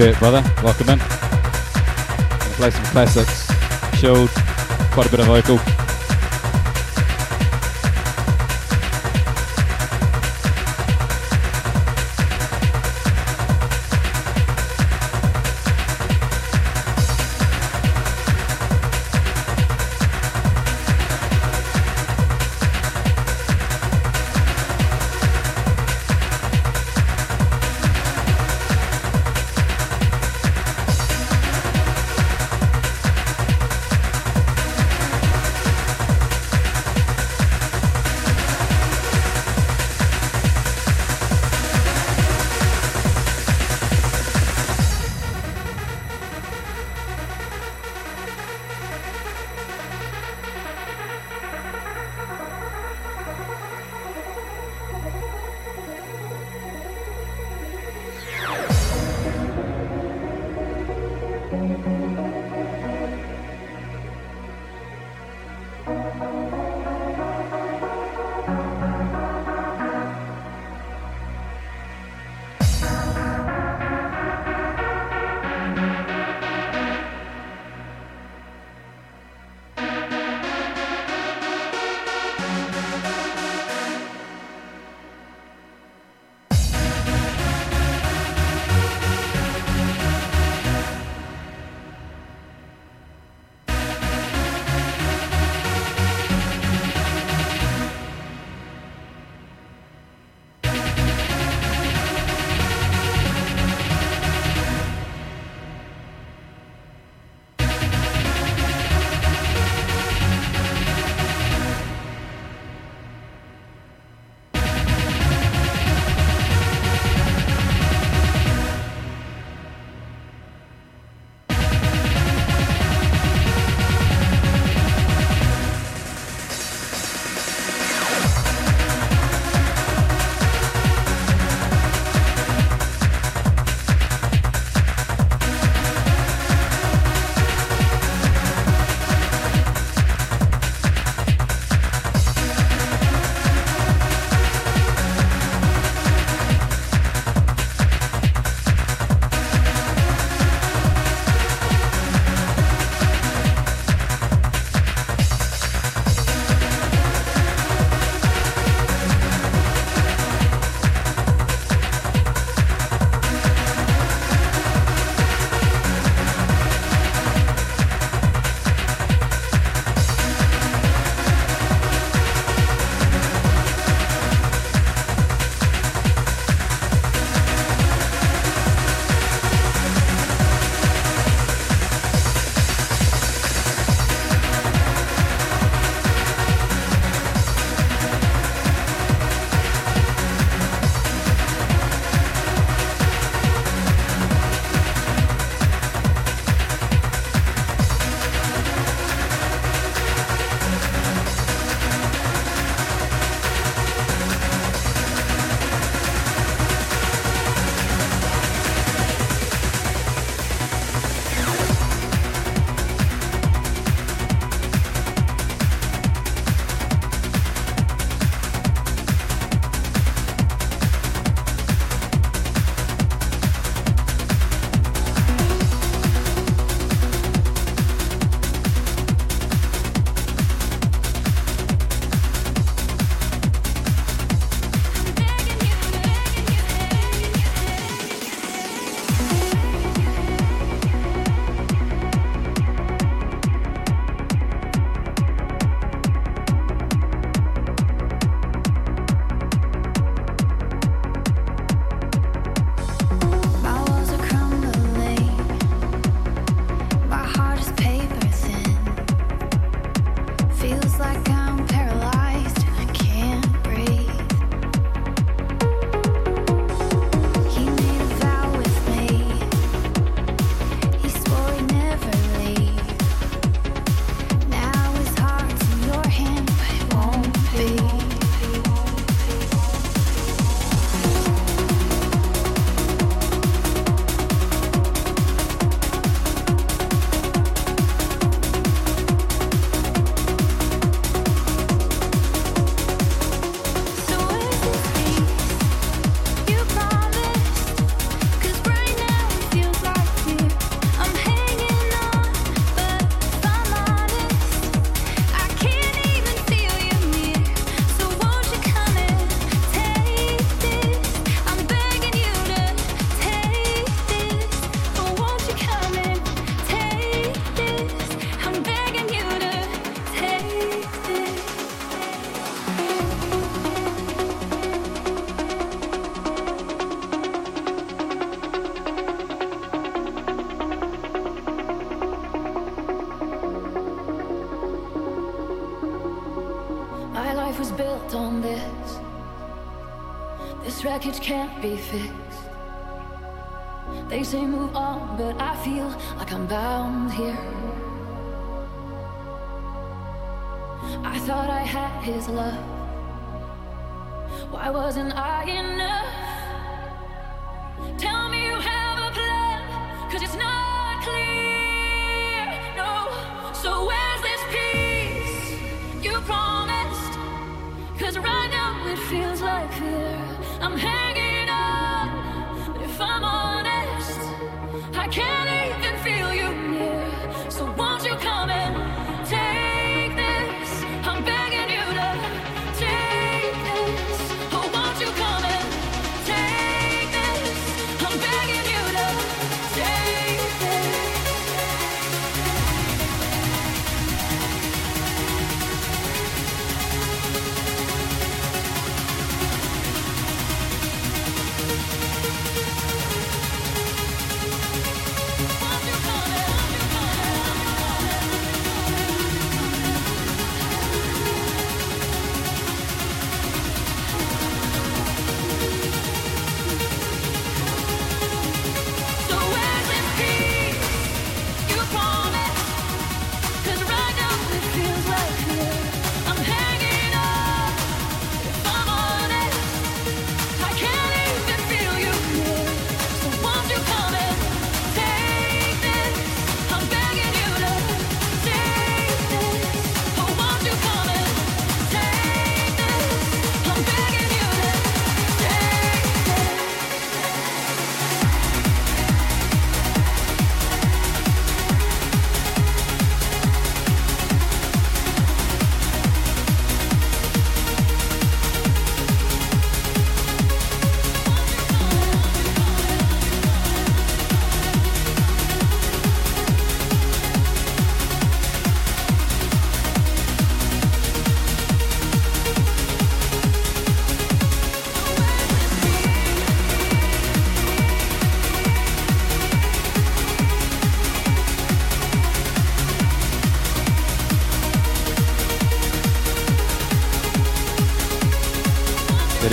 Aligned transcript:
Kurt, 0.00 0.18
brother, 0.18 0.42
welcome 0.62 0.88
in. 0.88 0.98
Play 2.56 2.70
some 2.70 2.84
classics, 2.84 3.52
chilled, 4.00 4.30
quite 4.92 5.06
a 5.06 5.10
bit 5.10 5.20
of 5.20 5.26
vocal. 5.26 5.79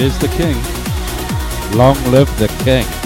Is 0.08 0.18
the 0.20 0.28
king. 0.30 0.56
Long 1.78 1.98
live 2.12 2.30
the 2.40 2.48
king. 2.64 2.97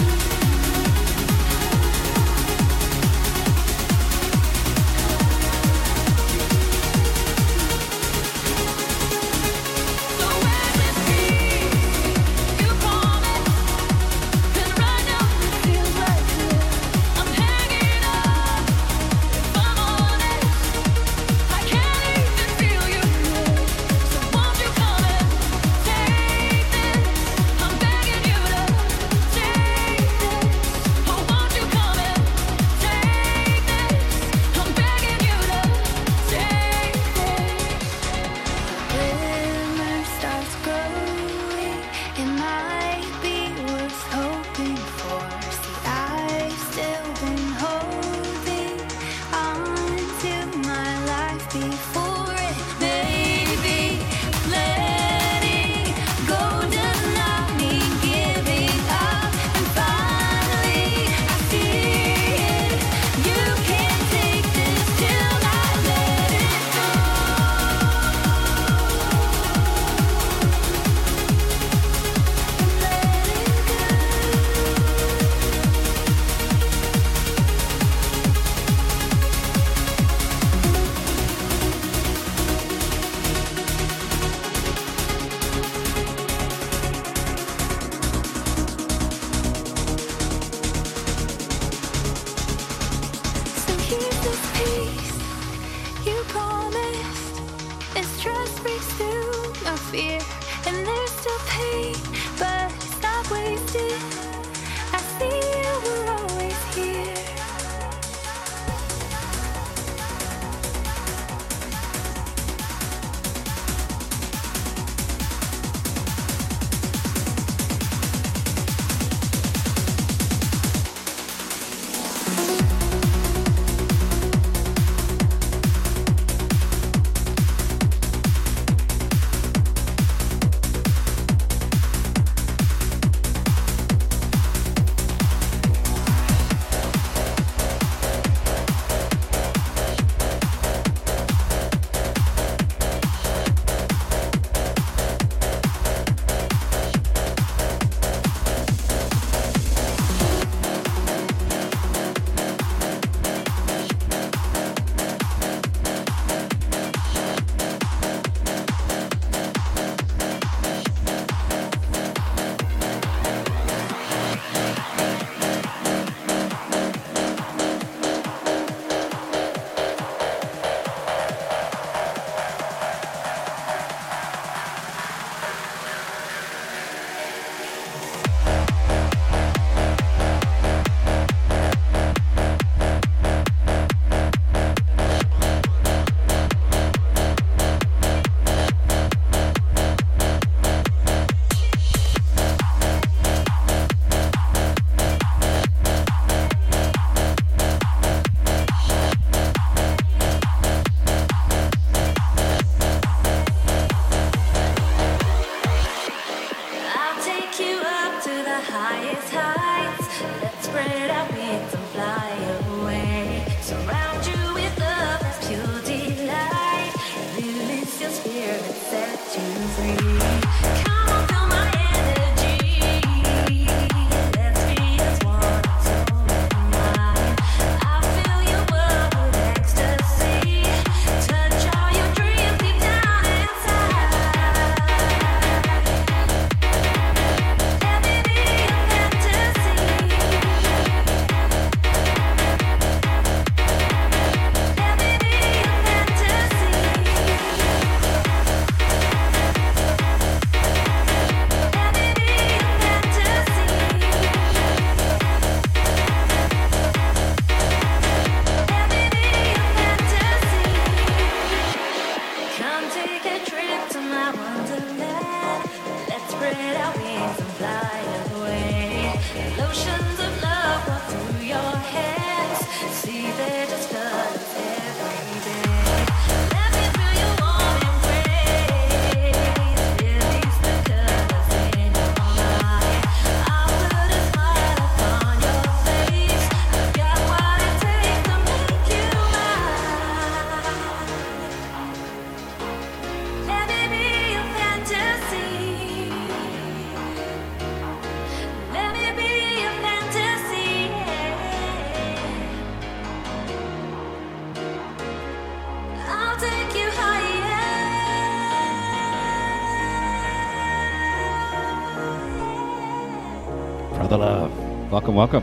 Welcome, 315.12 315.34
welcome. 315.34 315.41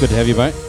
Good 0.00 0.08
to 0.08 0.16
have 0.16 0.28
you, 0.28 0.34
mate. 0.34 0.59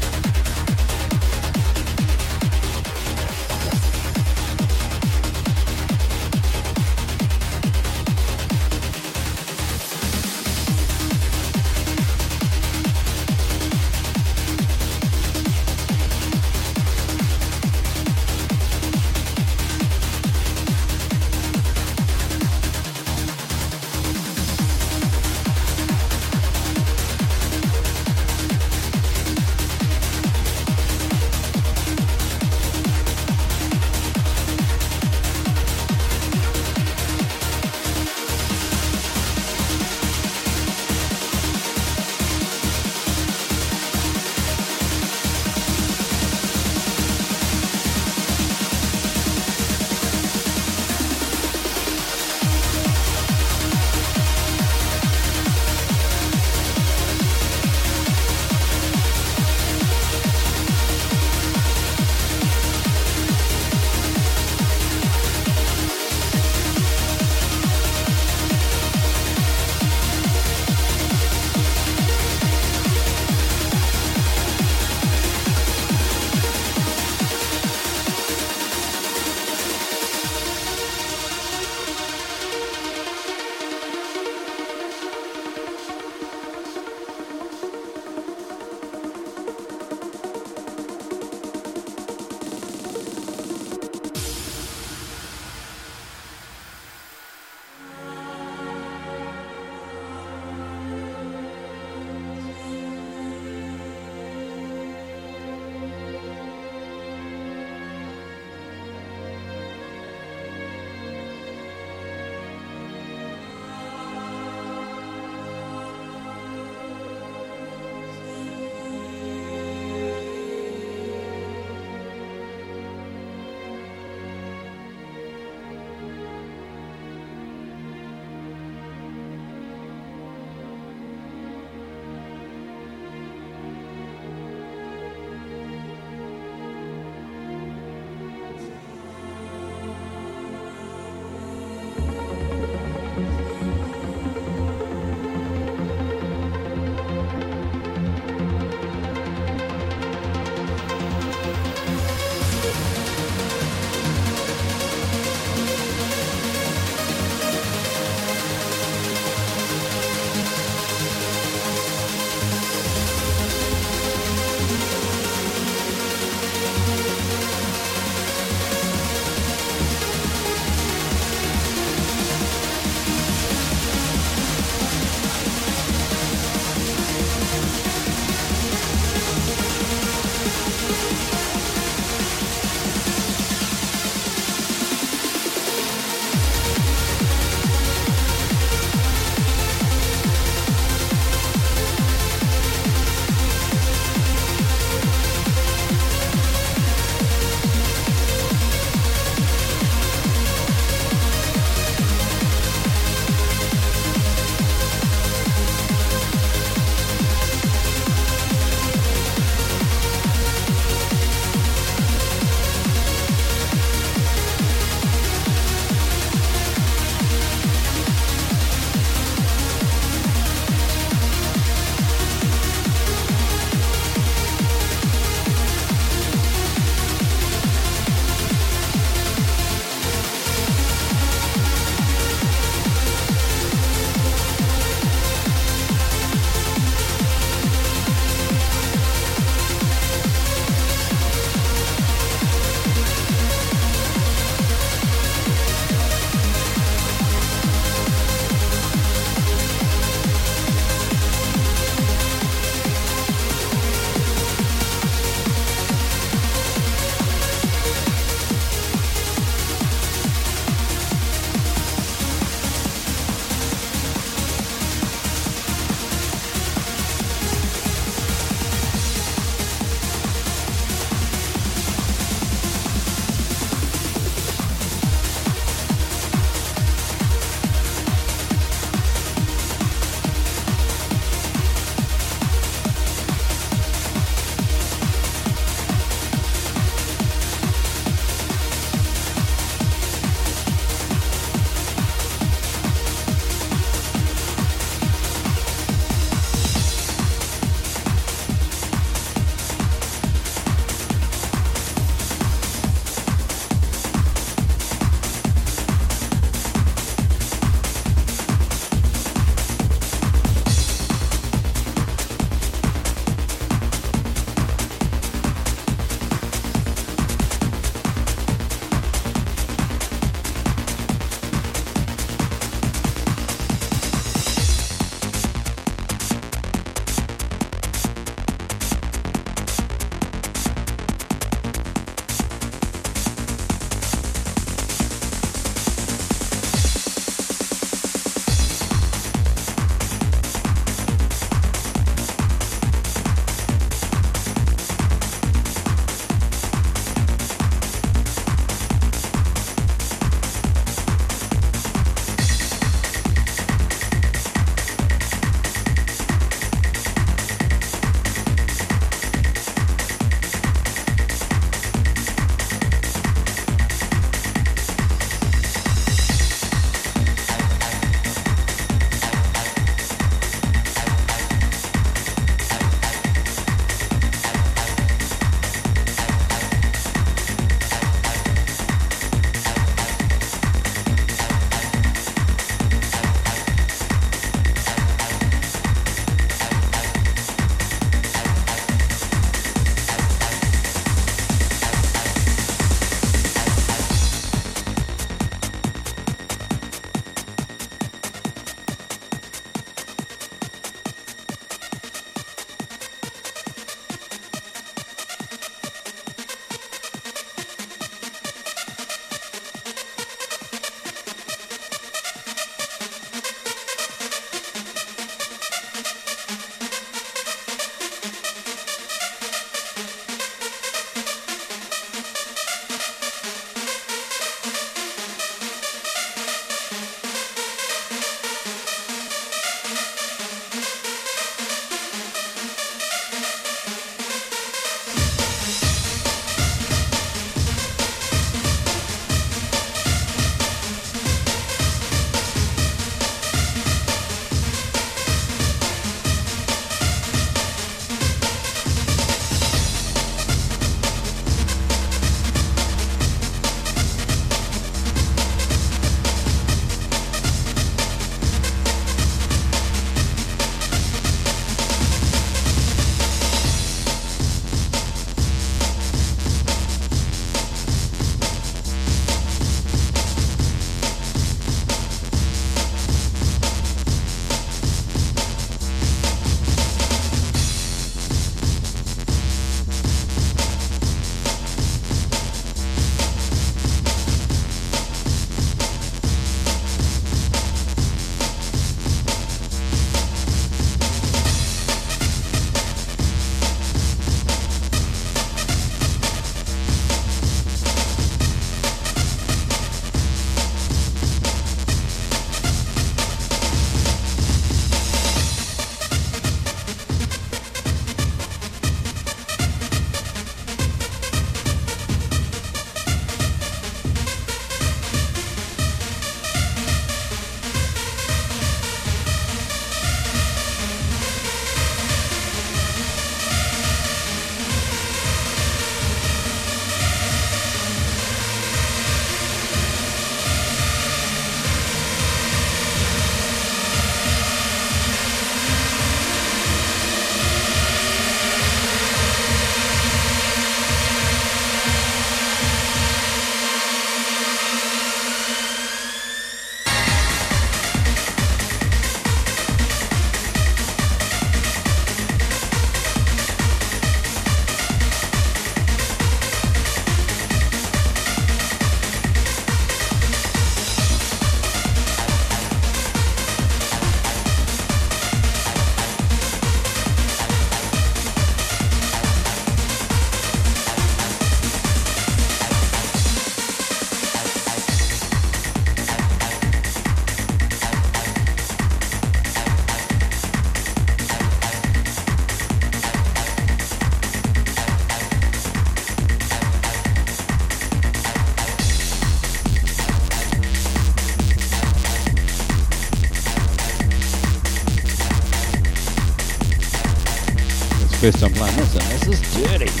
First 598.21 598.39
time 598.39 598.53
playing 598.53 598.75
this, 598.75 598.93
and 598.93 599.03
this 599.03 599.27
is 599.27 599.63
dirty. 599.63 600.00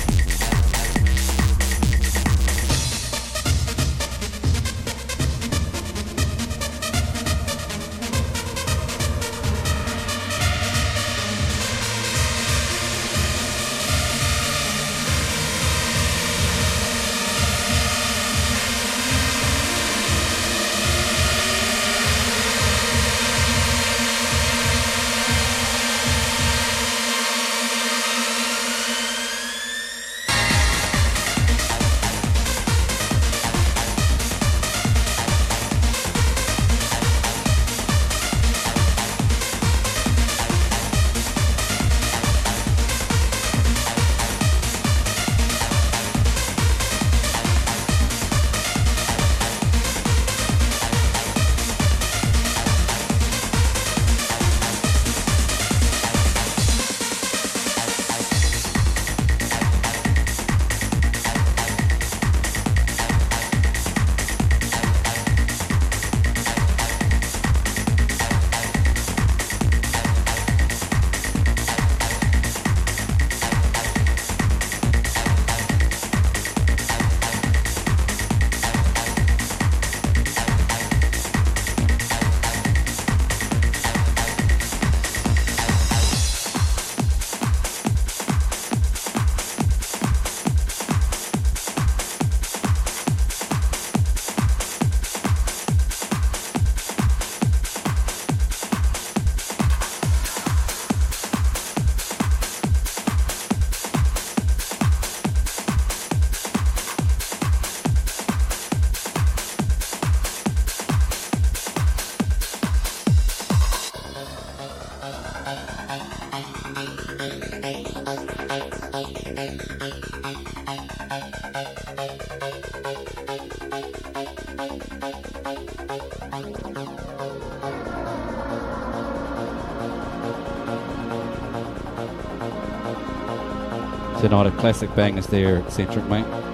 Tonight 134.21 134.45
a 134.45 134.51
classic 134.51 134.93
bangers 134.95 135.25
there, 135.25 135.57
eccentric 135.57 136.05
mate. 136.05 136.50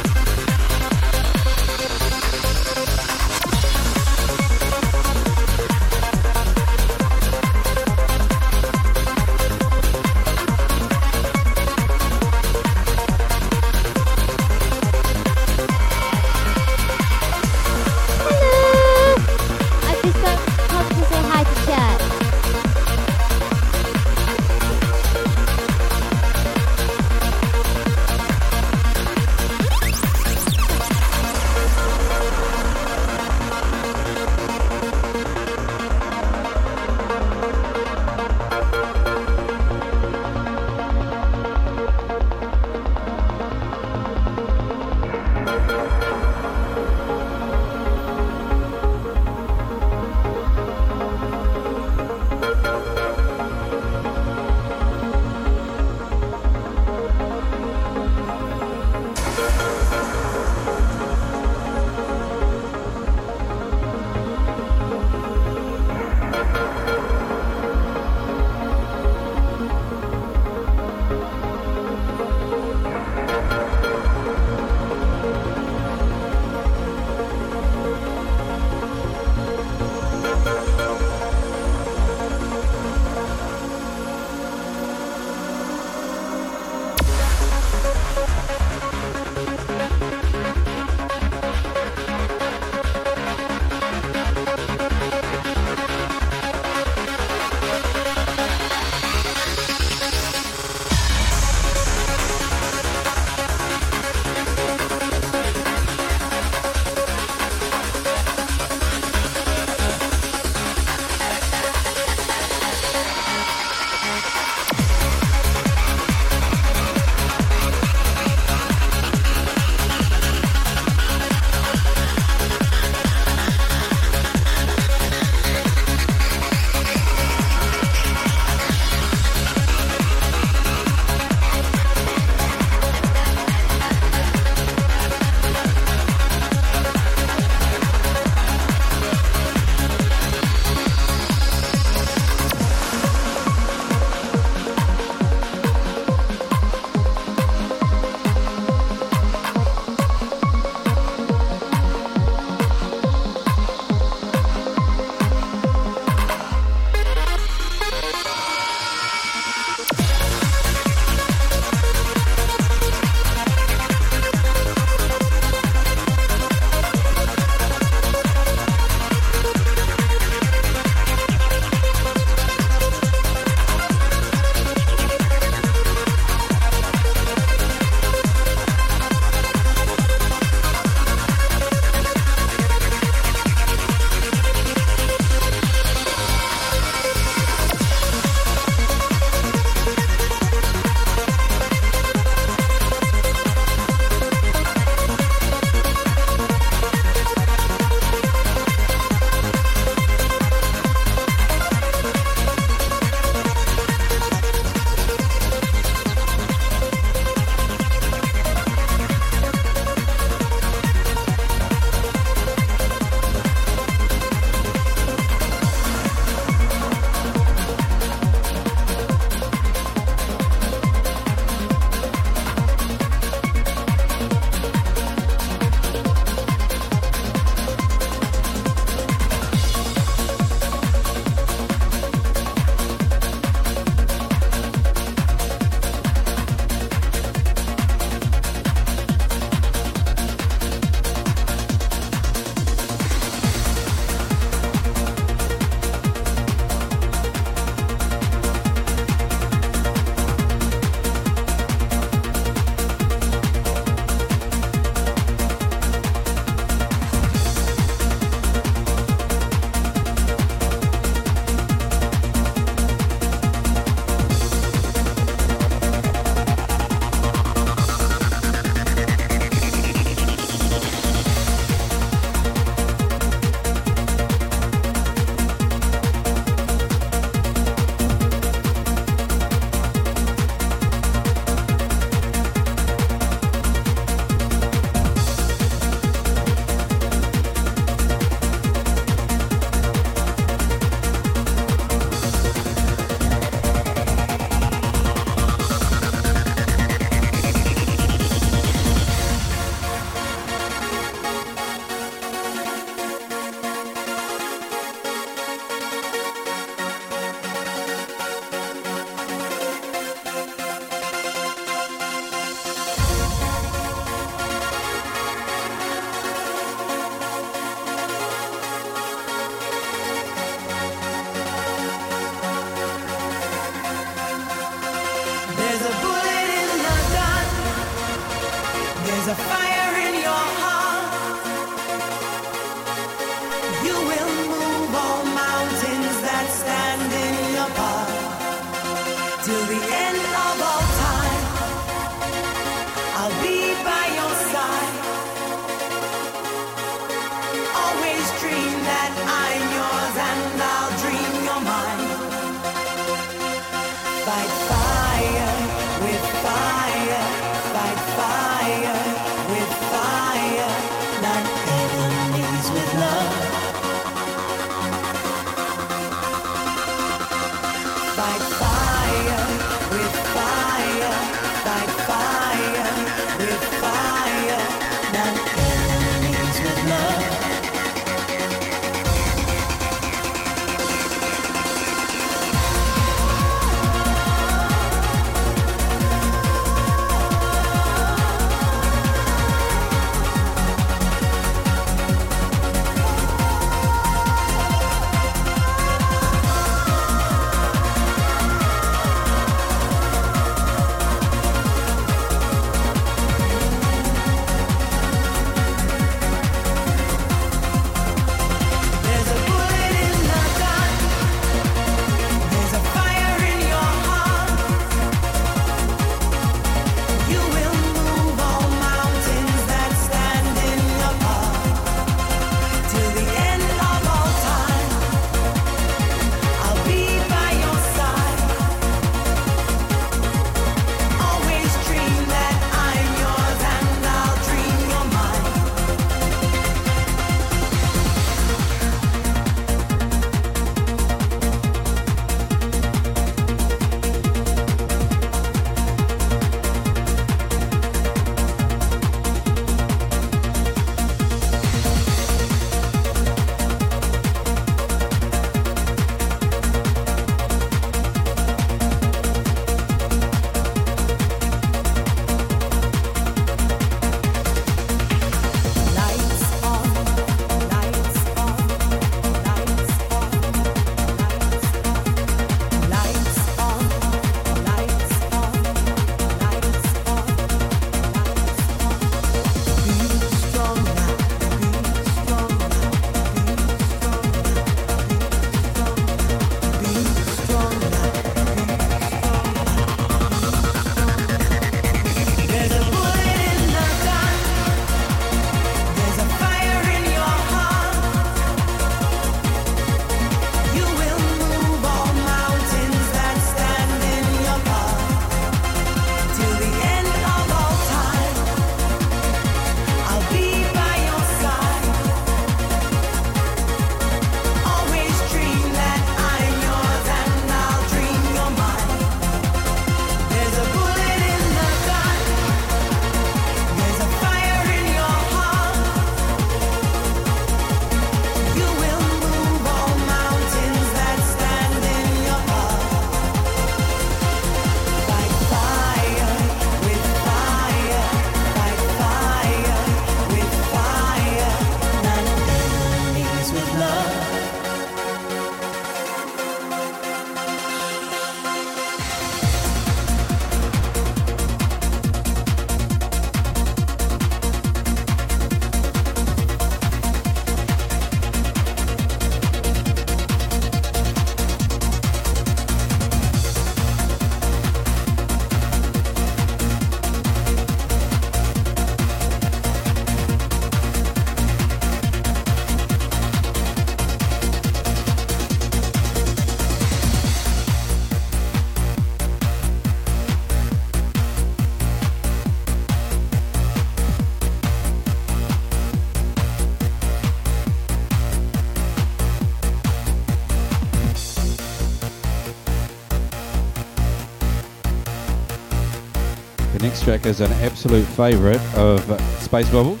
Track 597.10 597.26
is 597.26 597.40
an 597.40 597.50
absolute 597.54 598.06
favourite 598.06 598.60
of 598.76 599.00
Space 599.42 599.68
Bubbles, 599.70 600.00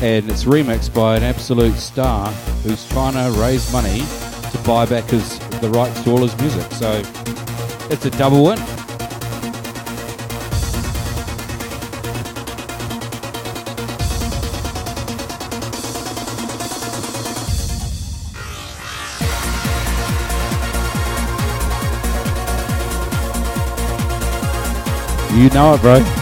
and 0.00 0.26
it's 0.30 0.44
remixed 0.44 0.94
by 0.94 1.18
an 1.18 1.22
absolute 1.22 1.74
star 1.74 2.30
who's 2.62 2.88
trying 2.88 3.12
to 3.12 3.38
raise 3.38 3.70
money 3.70 3.98
to 4.52 4.58
buy 4.64 4.86
back 4.86 5.04
his 5.04 5.38
the 5.60 5.68
rights 5.68 6.02
to 6.04 6.12
all 6.12 6.22
his 6.22 6.34
music. 6.40 6.64
So 6.72 7.02
it's 7.90 8.06
a 8.06 8.10
double 8.12 8.42
win. 8.42 8.79
You 25.40 25.48
know 25.48 25.72
it, 25.72 25.80
bro. 25.80 26.19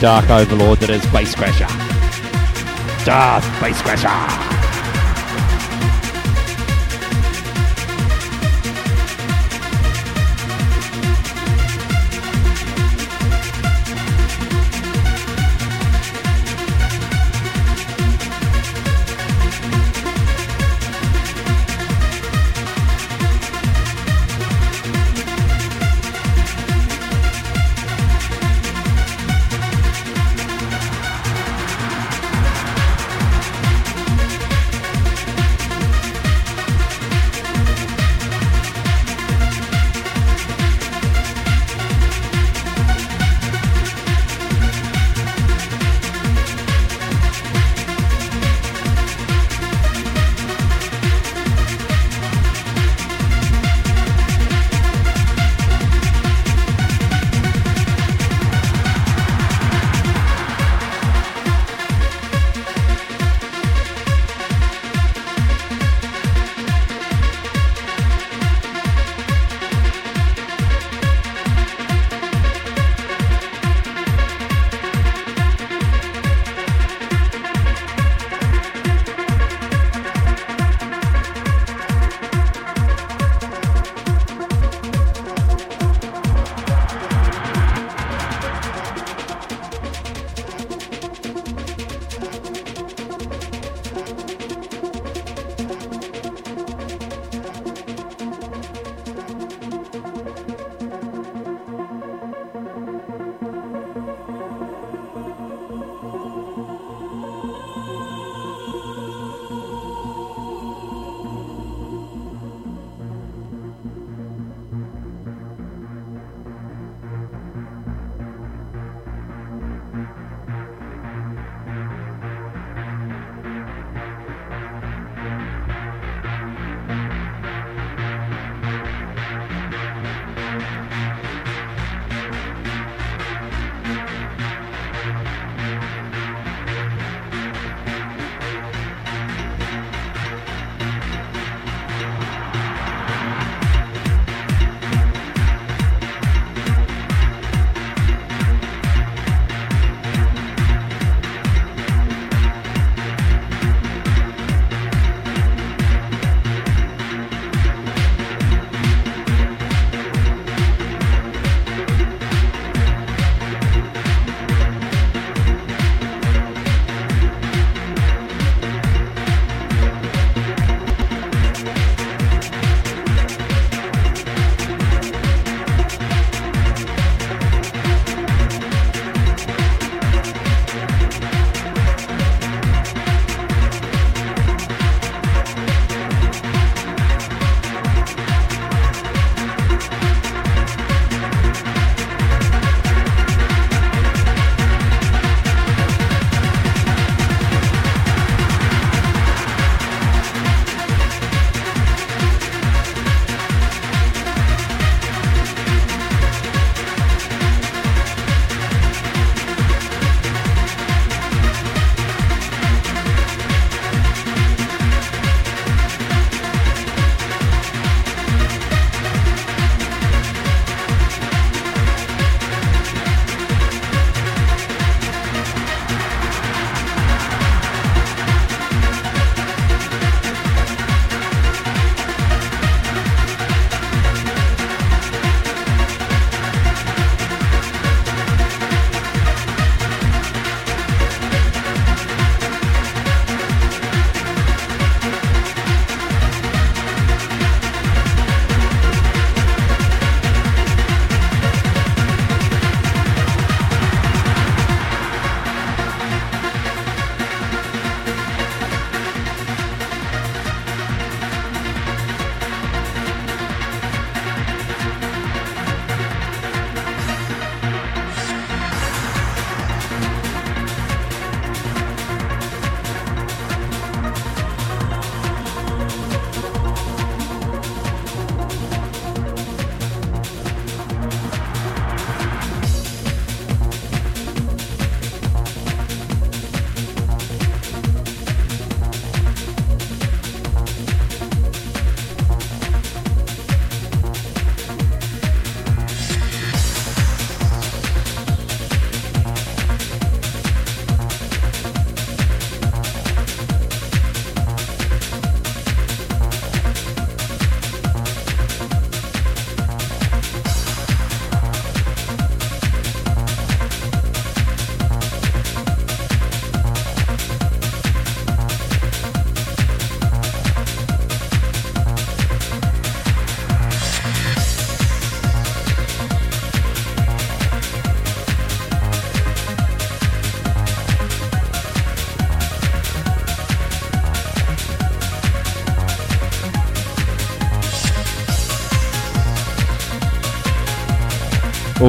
Dark 0.00 0.30
overlord 0.30 0.78
that 0.78 0.88
is 0.88 1.04
Bass 1.12 1.34
Crasher. 1.34 1.68
Darth 3.04 3.44
Bass 3.60 3.82
Crasher. 3.82 4.59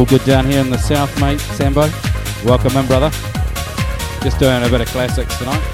All 0.02 0.08
good 0.08 0.26
down 0.26 0.46
here 0.46 0.60
in 0.60 0.72
the 0.72 0.80
south, 0.80 1.22
mate, 1.22 1.40
Sambo. 1.40 1.82
Welcome 2.44 2.76
in, 2.76 2.88
brother. 2.88 3.12
Just 4.24 4.40
doing 4.40 4.64
a 4.64 4.68
bit 4.68 4.82
of 4.82 4.88
classics 4.88 5.38
tonight. 5.38 5.71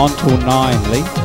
On 0.00 0.08
nine, 0.46 0.90
Lee. 0.90 1.19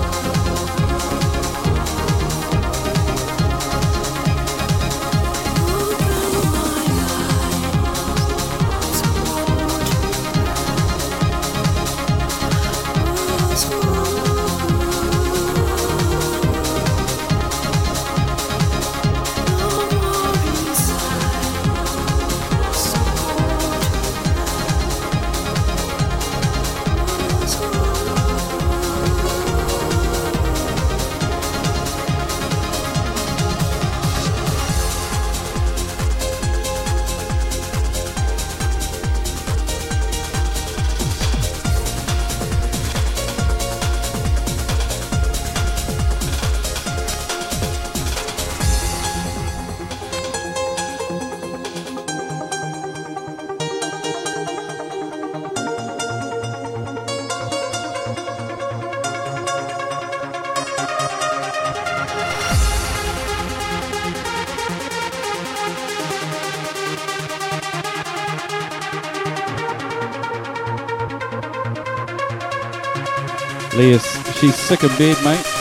She's 74.45 74.55
sick 74.55 74.83
of 74.83 74.95
bed, 74.99 75.17
mate. 75.23 75.54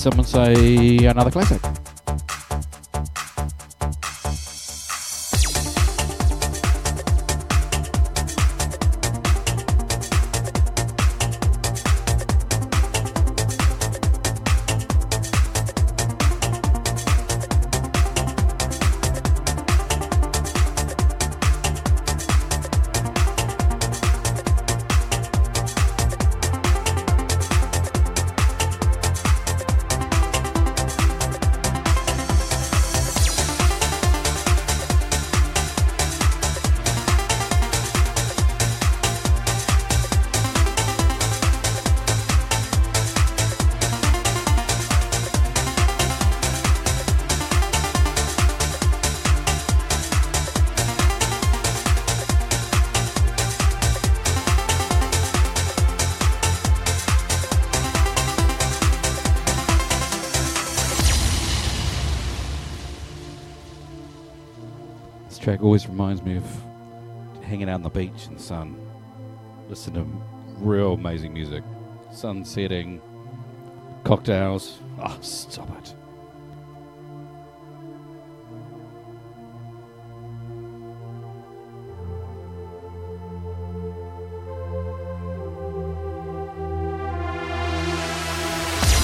Someone 0.00 0.24
say 0.24 0.96
another 1.04 1.30
classic? 1.30 1.69
Always 65.60 65.88
reminds 65.88 66.22
me 66.22 66.36
of 66.36 66.44
hanging 67.42 67.68
out 67.68 67.74
on 67.74 67.82
the 67.82 67.90
beach 67.90 68.26
in 68.28 68.34
the 68.34 68.42
sun, 68.42 68.76
listening 69.68 70.04
to 70.04 70.64
real 70.64 70.94
amazing 70.94 71.32
music, 71.32 71.62
sun 72.12 72.44
setting, 72.44 73.00
cocktails. 74.04 74.78
Oh, 75.02 75.18
stop 75.20 75.68
it. 75.78 75.94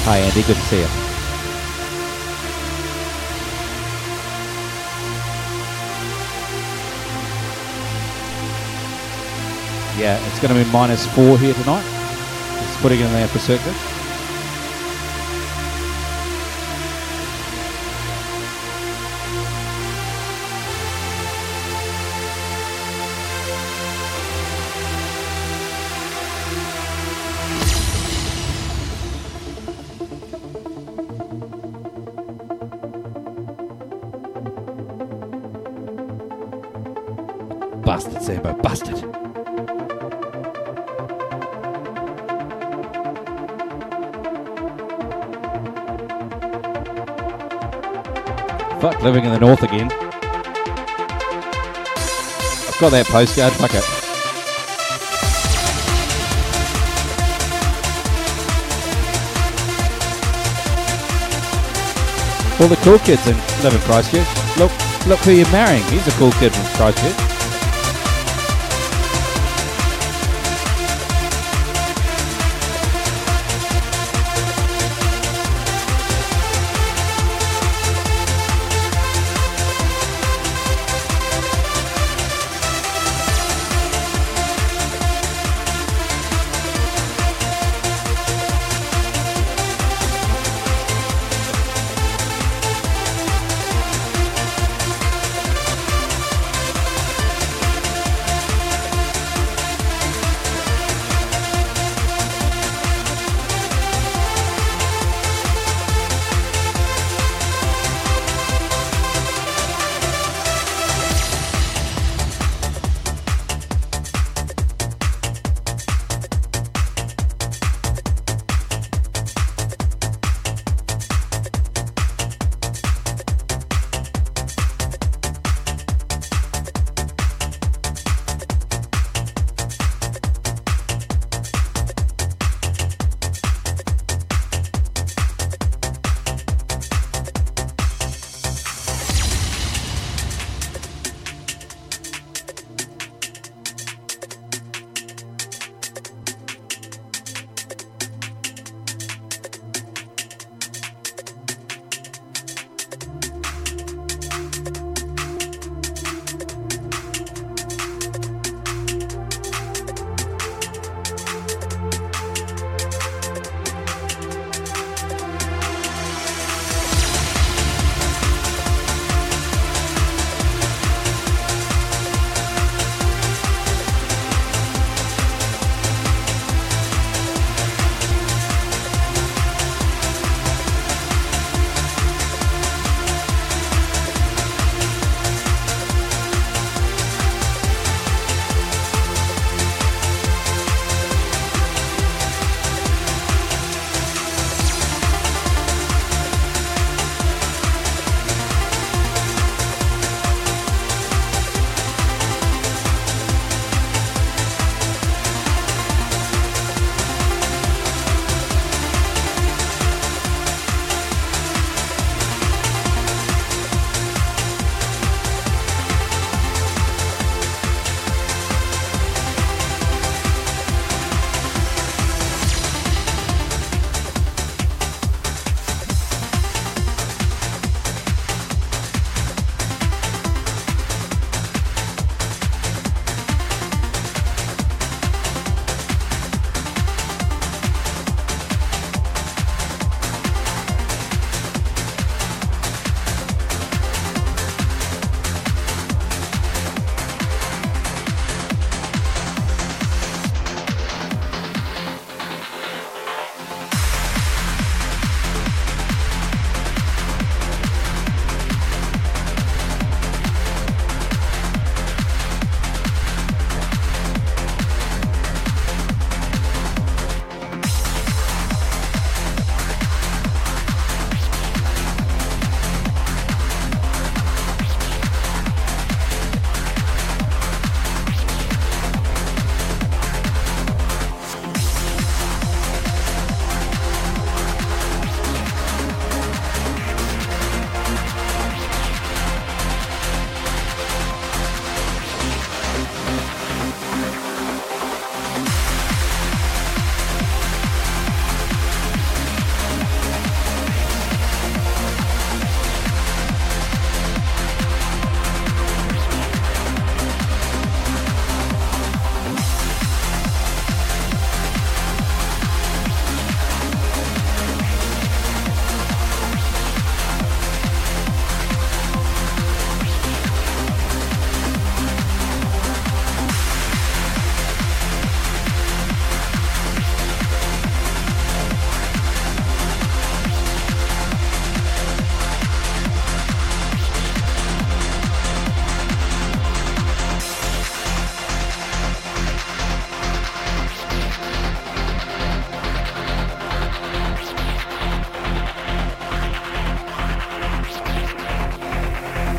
Hi, 0.05 0.19
Andy. 0.19 0.43
Good 0.43 0.55
to 0.55 0.63
see 0.63 0.81
you. 0.81 1.06
Yeah, 9.97 10.19
it's 10.29 10.41
going 10.41 10.55
to 10.55 10.63
be 10.63 10.71
minus 10.71 11.07
four 11.07 11.39
here 11.39 11.55
tonight. 11.55 11.85
Just 12.61 12.79
putting 12.81 13.01
it 13.01 13.07
in 13.07 13.13
there 13.13 13.29
for 13.29 13.39
circuit. 13.39 13.96
Got 52.91 53.05
that 53.05 53.07
postcard, 53.07 53.53
fuck 53.55 53.75
it. 53.75 53.83
All 62.61 62.69
the 62.69 62.77
cool 62.77 62.99
kids 63.01 63.27
in, 63.27 63.37
live 63.65 63.75
in 63.75 63.81
Christchurch. 63.81 64.29
Look, 64.57 64.71
look 65.07 65.19
who 65.21 65.33
you're 65.33 65.51
marrying. 65.51 65.83
He's 65.85 66.07
a 66.07 66.13
cool 66.13 66.31
kid 66.33 66.55
from 66.55 66.65
Christchurch. 66.77 67.36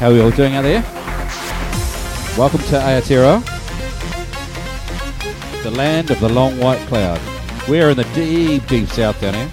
How 0.07 0.13
are 0.13 0.15
we 0.15 0.21
all 0.21 0.31
doing 0.31 0.55
out 0.55 0.61
there? 0.61 0.81
Welcome 2.37 2.61
to 2.61 2.79
Aotearoa, 2.79 3.43
the 5.63 5.71
land 5.71 6.11
of 6.11 6.21
the 6.21 6.29
long 6.29 6.57
white 6.59 6.79
cloud. 6.87 7.19
We're 7.67 7.89
in 7.89 7.97
the 7.97 8.05
deep, 8.15 8.65
deep 8.67 8.87
south 8.87 9.19
down 9.19 9.33
here. 9.33 9.51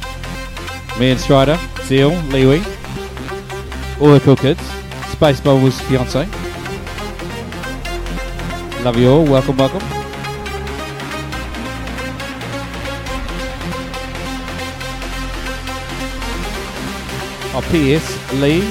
Me 1.01 1.11
and 1.11 1.19
Strider, 1.19 1.57
Seal, 1.83 2.13
Liwi, 2.31 2.61
all 4.01 4.13
the 4.13 4.21
cool 4.21 4.37
kids, 4.37 4.61
Space 5.09 5.41
Bubbles 5.41 5.81
fiance. 5.81 6.25
Love 8.85 8.97
you 8.97 9.11
all. 9.11 9.25
Welcome, 9.25 9.57
welcome. 9.57 9.83
Oh, 17.57 17.69
P.S. 17.73 18.33
Lee, 18.35 18.71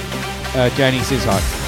uh, 0.56 0.70
Janie 0.78 1.00
says 1.00 1.26
hi. 1.26 1.63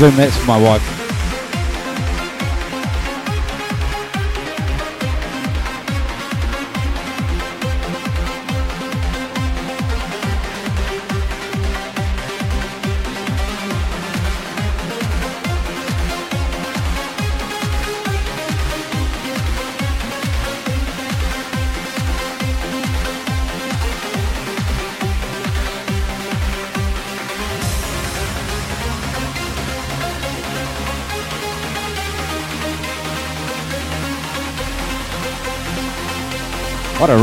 That's 0.00 0.34
for 0.34 0.46
my 0.46 0.58
wife. 0.58 0.99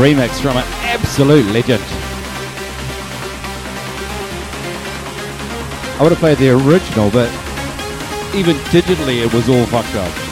Remix 0.08 0.40
from 0.40 0.56
an 0.56 0.64
absolute 0.84 1.44
legend. 1.52 1.82
I 5.96 6.02
would 6.02 6.12
have 6.12 6.18
played 6.18 6.38
the 6.38 6.50
original, 6.50 7.10
but 7.10 7.28
even 8.34 8.56
digitally 8.72 9.22
it 9.22 9.34
was 9.34 9.50
all 9.50 9.66
fucked 9.66 9.94
up. 9.96 10.27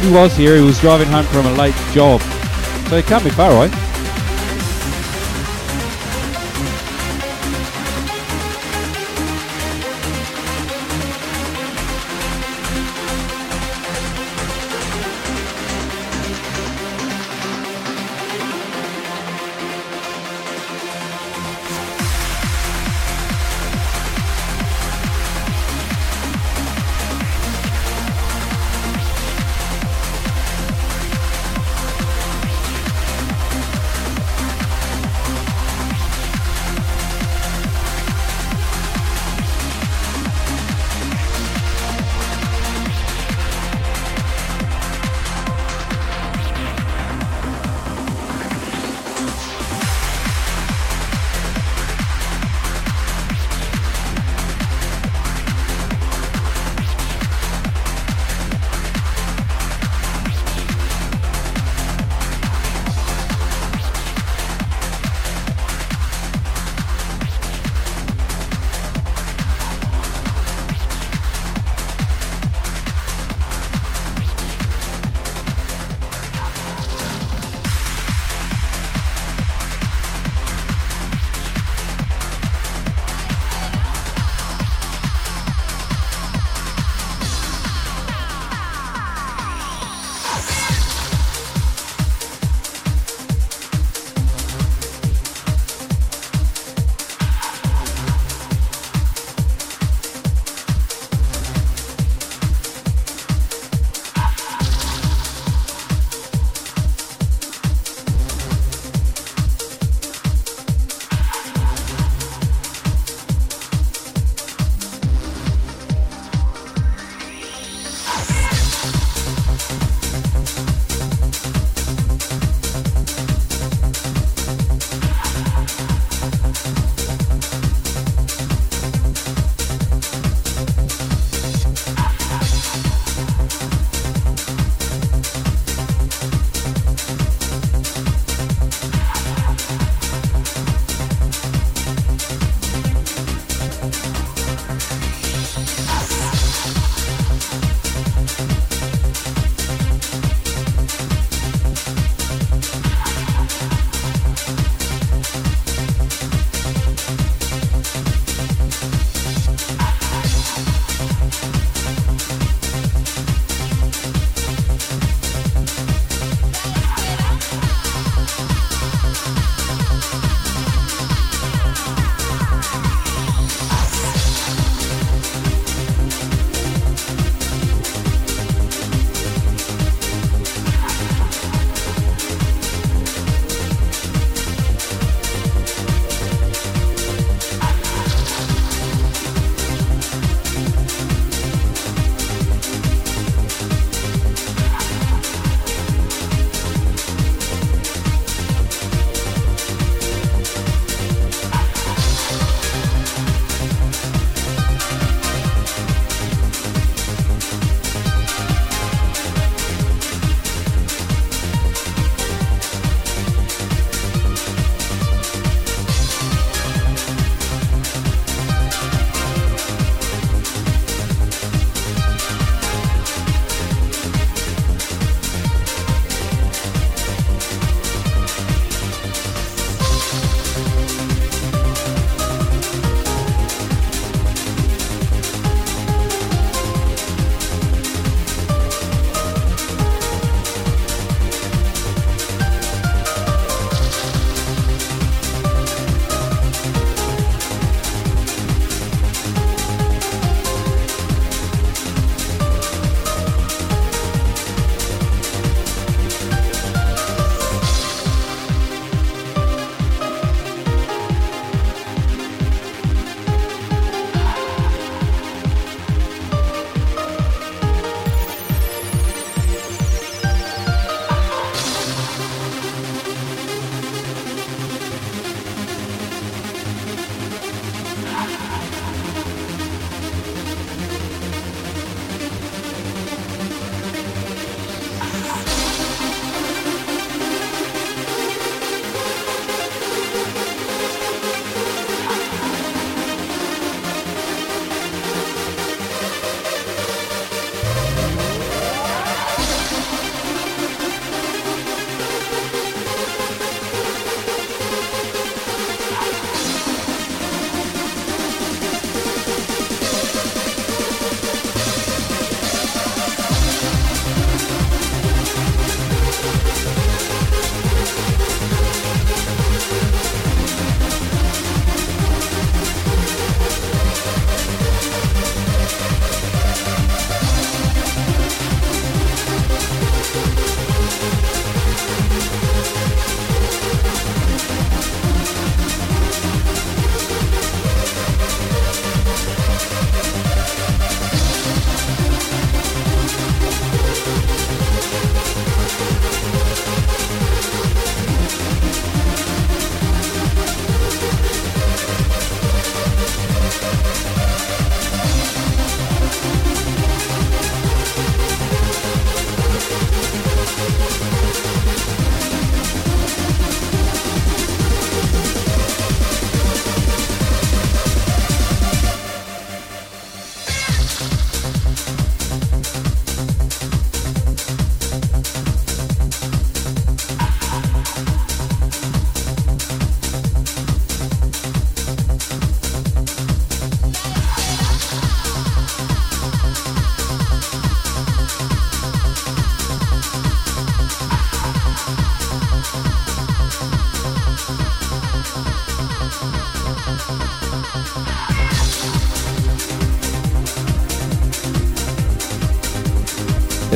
He 0.00 0.10
was 0.10 0.36
here, 0.36 0.56
he 0.56 0.62
was 0.62 0.78
driving 0.80 1.08
home 1.08 1.26
from 1.26 1.46
a 1.46 1.52
late 1.52 1.74
job. 1.92 2.20
So 2.88 2.96
he 2.96 3.02
can't 3.02 3.22
be 3.22 3.30
far 3.30 3.52
away. 3.52 3.70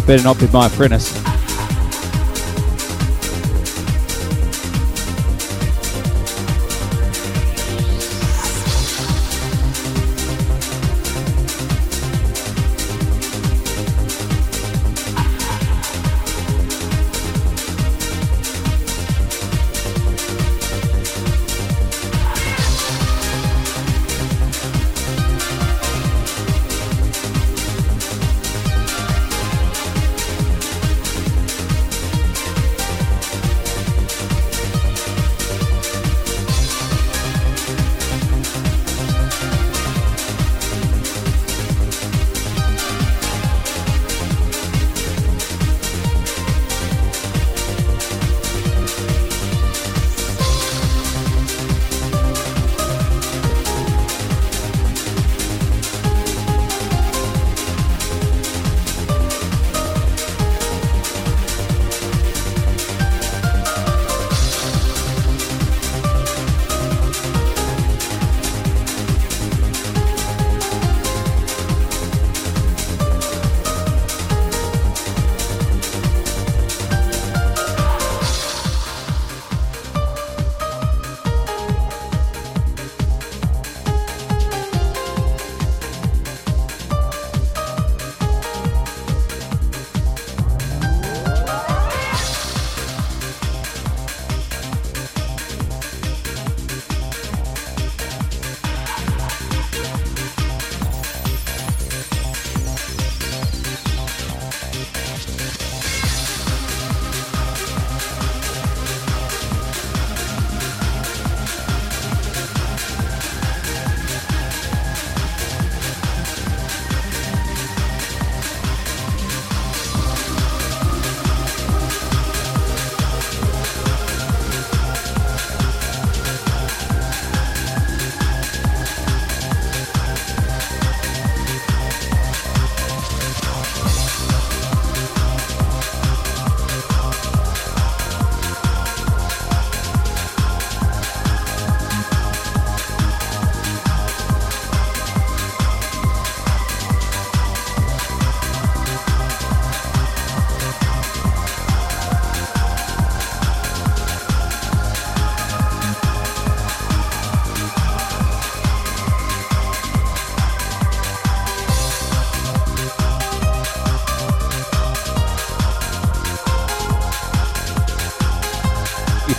Better 0.07 0.23
not 0.23 0.39
be 0.39 0.47
my 0.49 0.67
apprentice. 0.67 1.34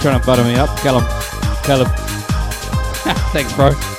Trying 0.05 0.19
to 0.19 0.25
butter 0.27 0.43
me 0.43 0.53
up. 0.53 0.69
Callum. 0.81 1.03
Caleb. 1.63 1.87
Thanks, 3.33 3.51
bro. 3.53 3.94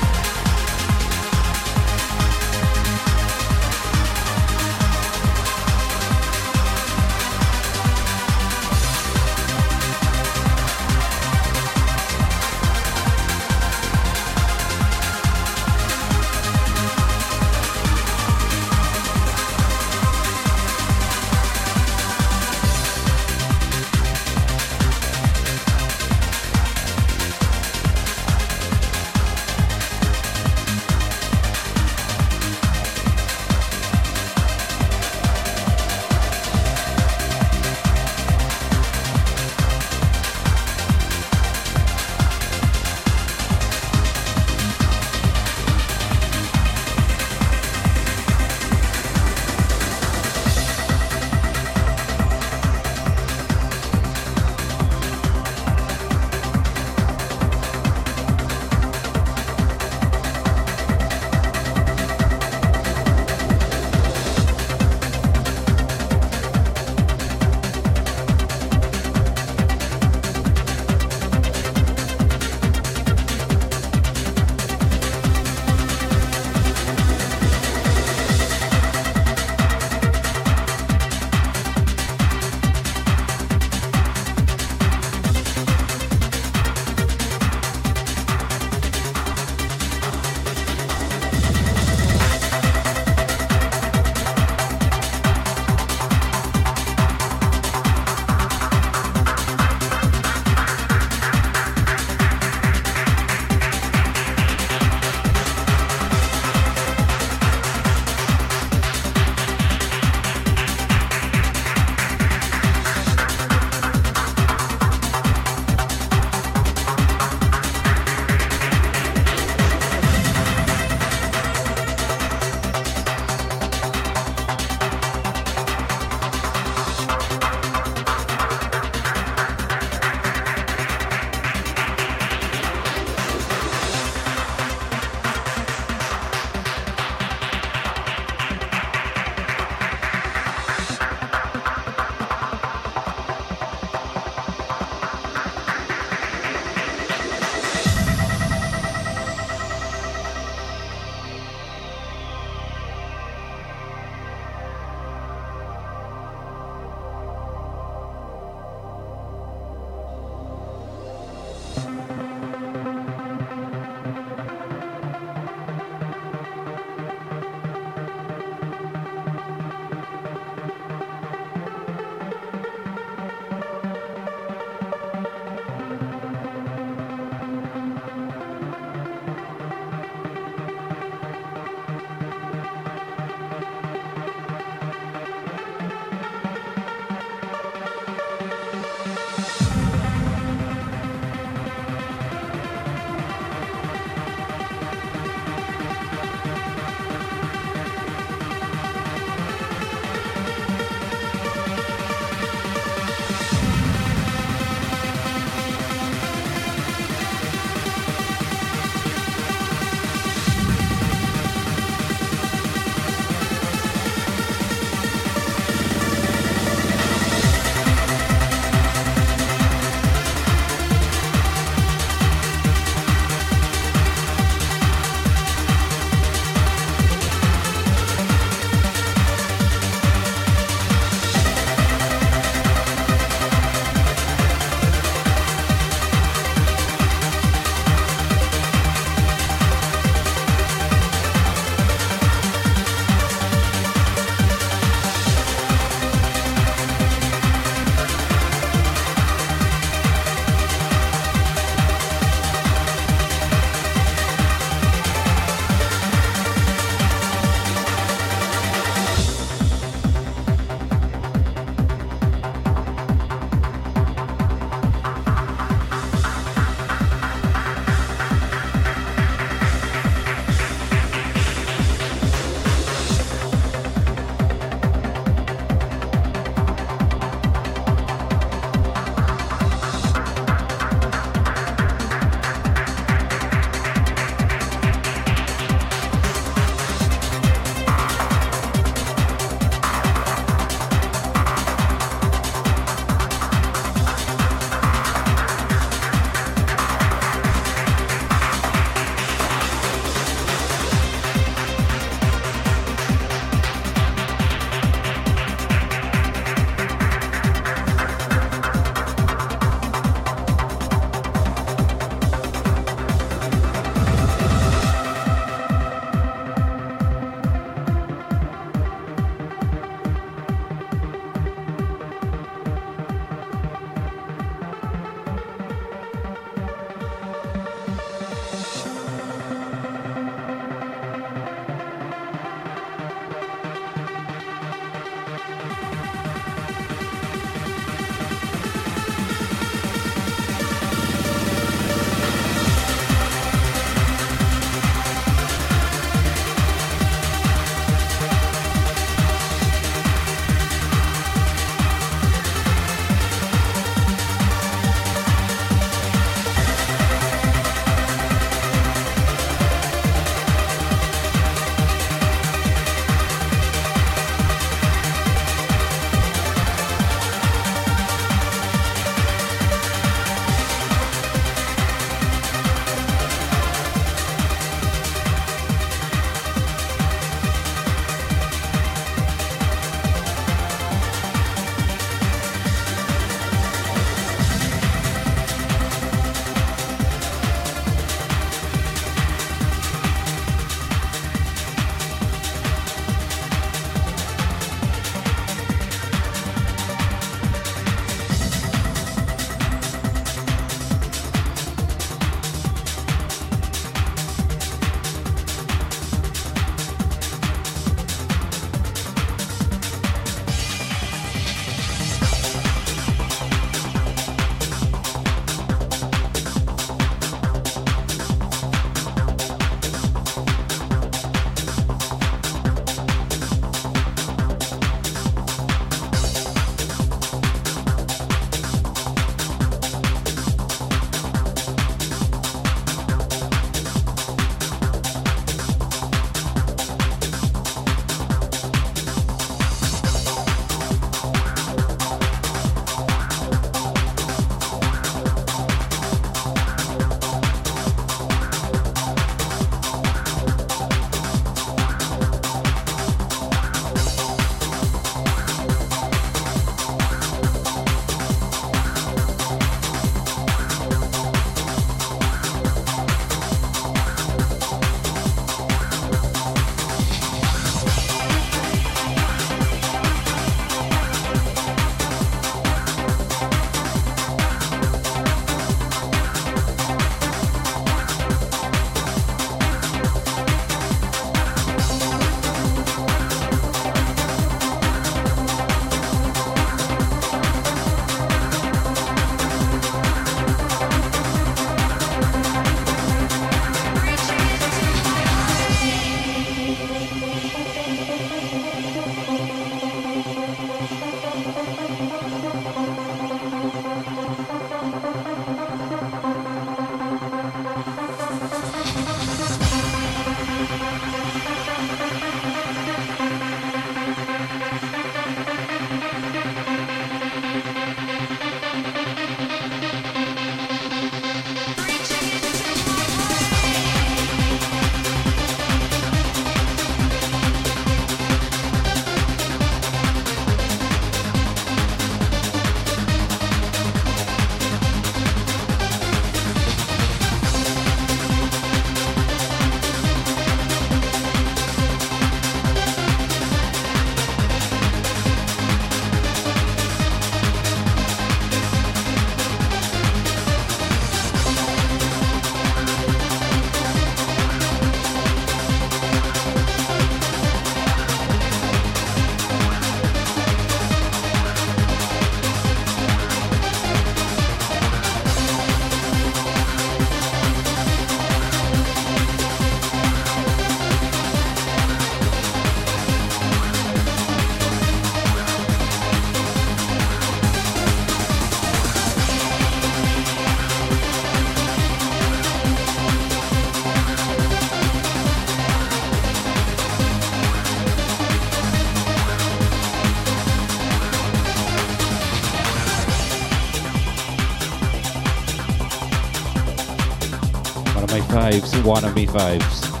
Me 599.14 599.26
faves. 599.26 600.00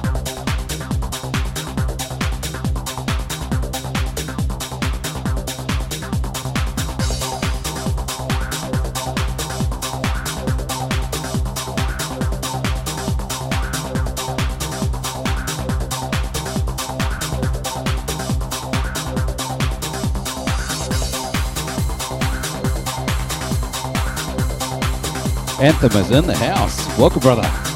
Anthem 25.62 25.92
is 26.00 26.10
in 26.10 26.26
the 26.26 26.34
house. 26.34 26.98
Welcome, 26.98 27.20
brother. 27.20 27.69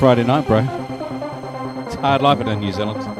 Friday 0.00 0.24
night, 0.24 0.46
bro. 0.46 0.60
It's 1.84 1.94
hard 1.96 2.22
life 2.22 2.40
in 2.40 2.58
New 2.58 2.72
Zealand. 2.72 3.19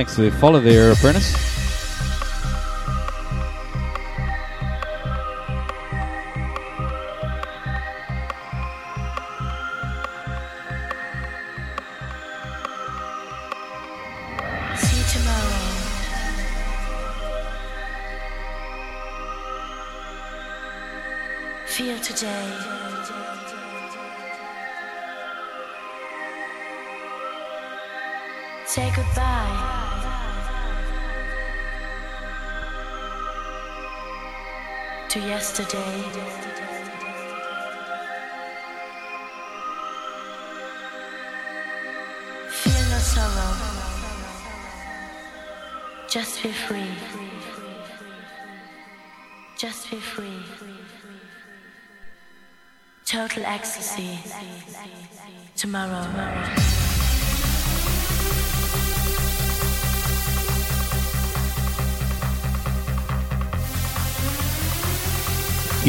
Thanks 0.00 0.14
for 0.14 0.22
the 0.22 0.30
follow 0.30 0.60
there, 0.60 0.92
apprentice. 0.92 1.49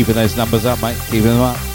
Keeping 0.02 0.16
those 0.16 0.36
numbers 0.36 0.66
up, 0.66 0.82
mate. 0.82 0.98
Keeping 1.12 1.26
them 1.26 1.42
up. 1.42 1.71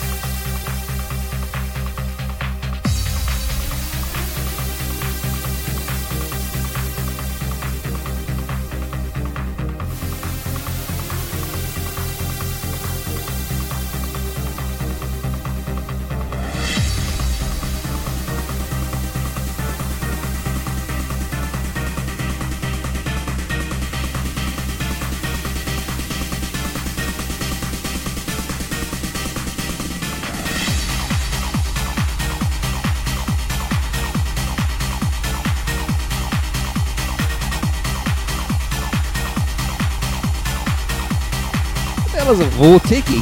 That 42.27 42.33
was 42.33 42.41
a 42.41 42.51
Vortiki. 42.57 43.21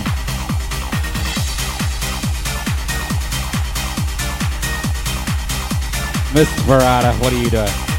Mr. 6.33 6.63
Parada, 6.65 7.13
what 7.21 7.31
are 7.31 7.37
you 7.37 7.51
doing? 7.51 7.94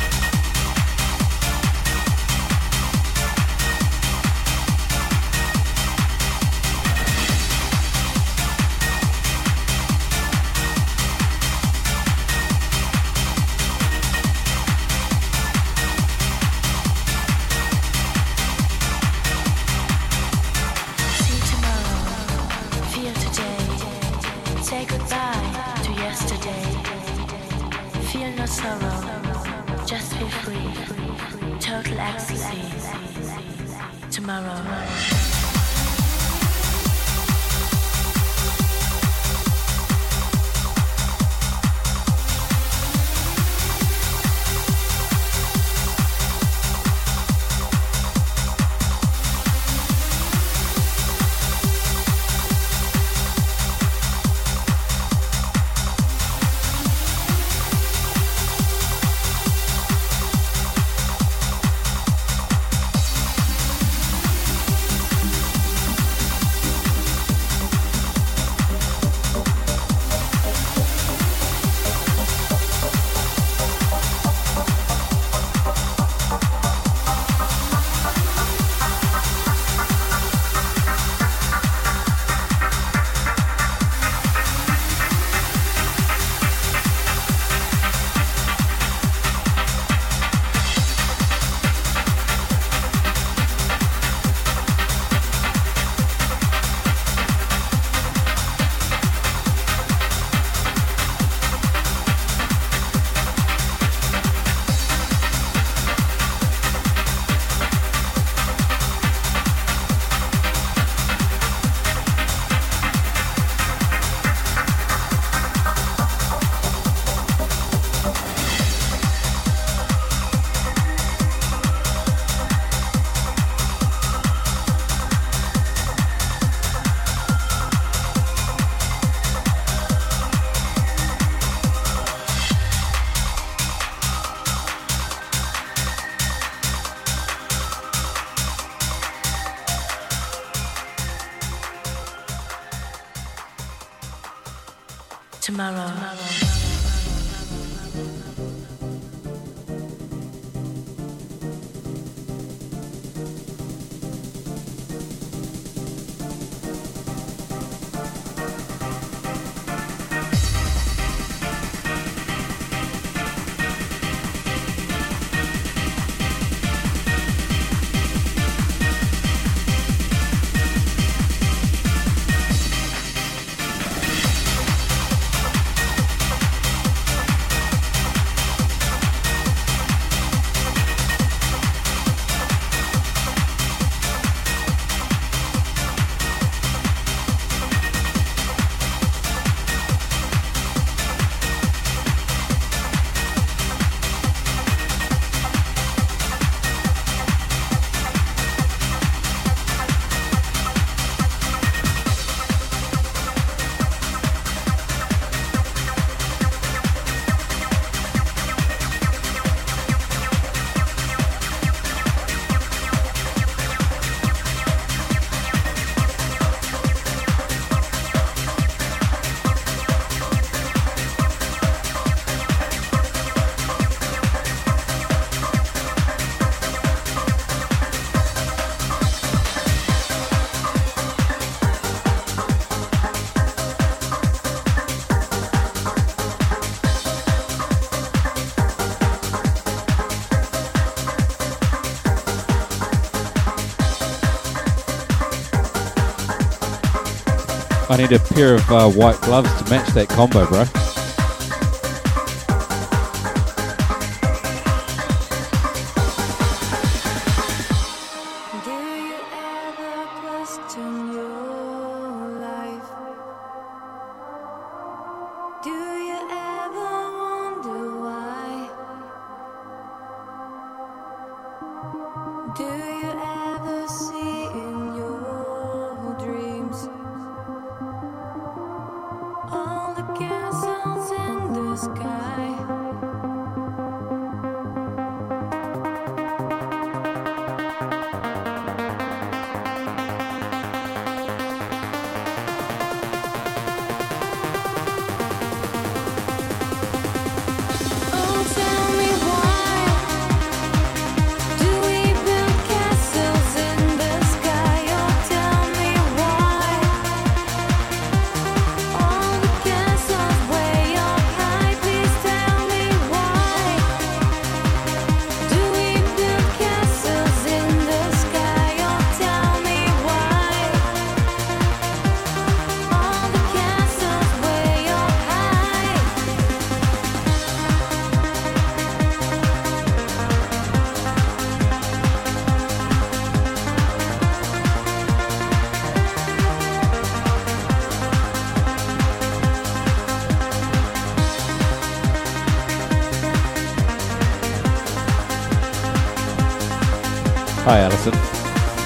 I 247.96 248.00
need 248.00 248.12
a 248.12 248.20
pair 248.20 248.56
of 248.56 248.70
uh, 248.70 248.90
white 248.90 249.22
gloves 249.22 249.50
to 249.64 249.70
match 249.70 249.88
that 249.94 250.10
combo, 250.10 250.46
bro. 250.48 250.85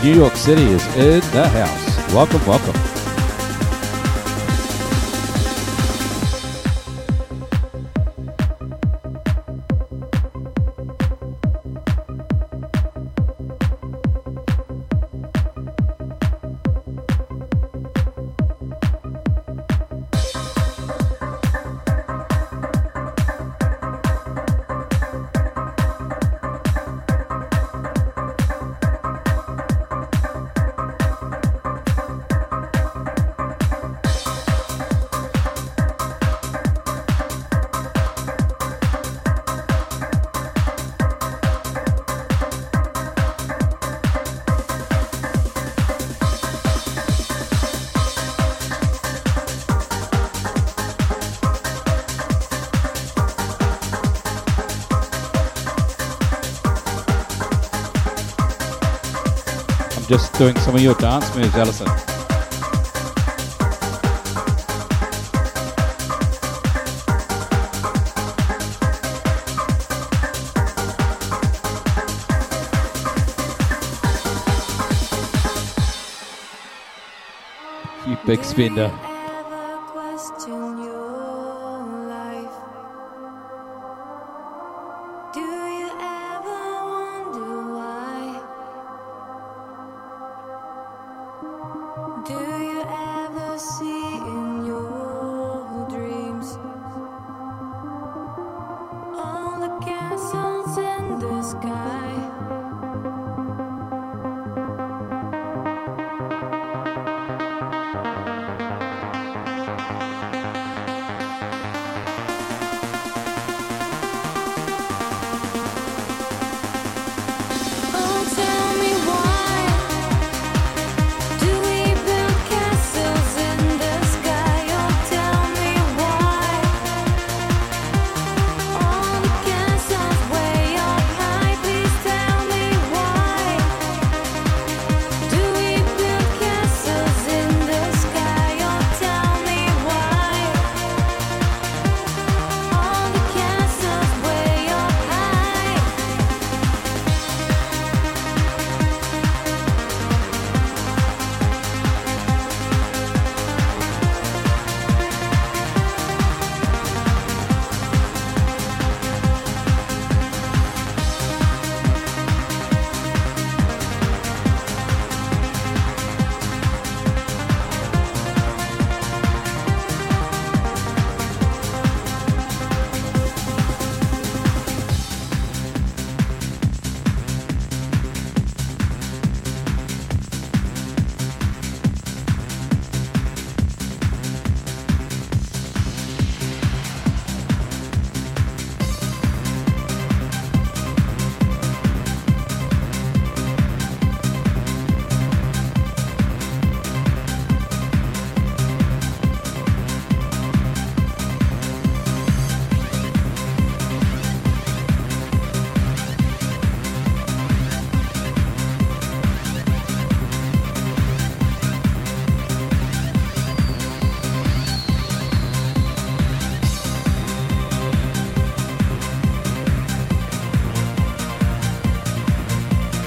New 0.10 0.16
York 0.16 0.36
City 0.36 0.64
is 0.64 0.84
in 0.96 1.20
the 1.34 1.48
house. 1.50 2.14
Welcome, 2.16 2.44
welcome. 2.48 2.99
doing 60.40 60.58
some 60.60 60.74
of 60.74 60.82
your 60.82 60.96
dance 60.96 61.36
moves, 61.36 61.54
Alison. 61.54 61.86
You 78.08 78.18
big 78.26 78.46
spender. 78.46 79.09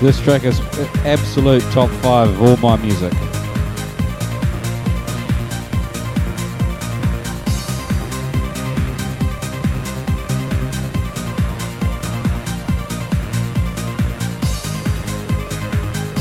This 0.03 0.19
track 0.19 0.43
is 0.43 0.59
absolute 1.05 1.63
top 1.71 1.89
five 2.01 2.29
of 2.29 2.43
all 2.43 2.57
my 2.57 2.75
music. 2.75 3.13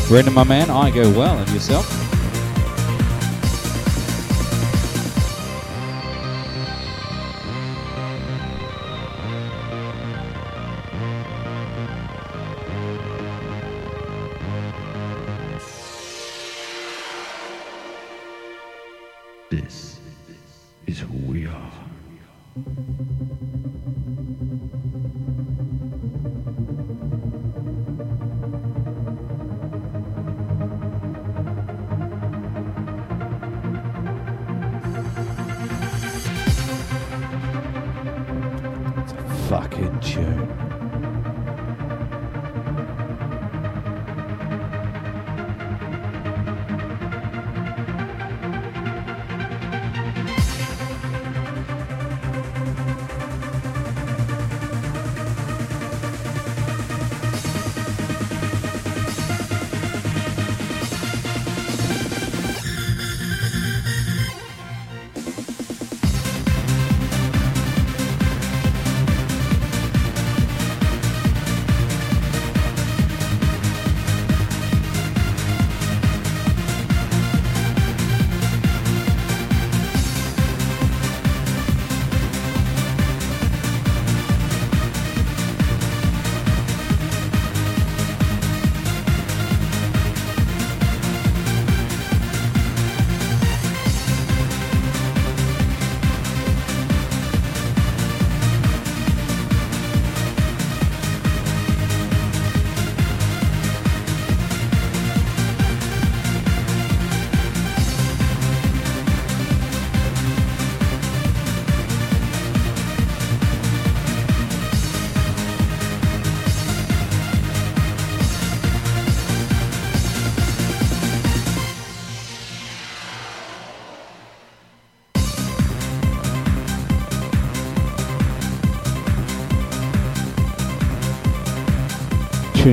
Brendan, 0.08 0.36
my 0.36 0.44
man, 0.44 0.70
I 0.70 0.92
go 0.92 1.10
well, 1.18 1.40
and 1.40 1.50
yourself? 1.50 2.01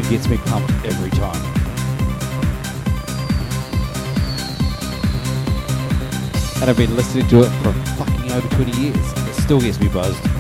Tune 0.02 0.10
gets 0.10 0.28
me 0.28 0.36
pumped 0.38 0.70
every 0.84 1.10
time. 1.10 1.34
And 6.60 6.70
I've 6.70 6.76
been 6.76 6.94
listening 6.94 7.26
to 7.28 7.42
it 7.42 7.48
for 7.62 7.72
fucking 7.96 8.32
over 8.32 8.48
20 8.56 8.80
years. 8.80 8.96
It 8.96 9.34
still 9.34 9.60
gets 9.60 9.80
me 9.80 9.88
buzzed. 9.88 10.37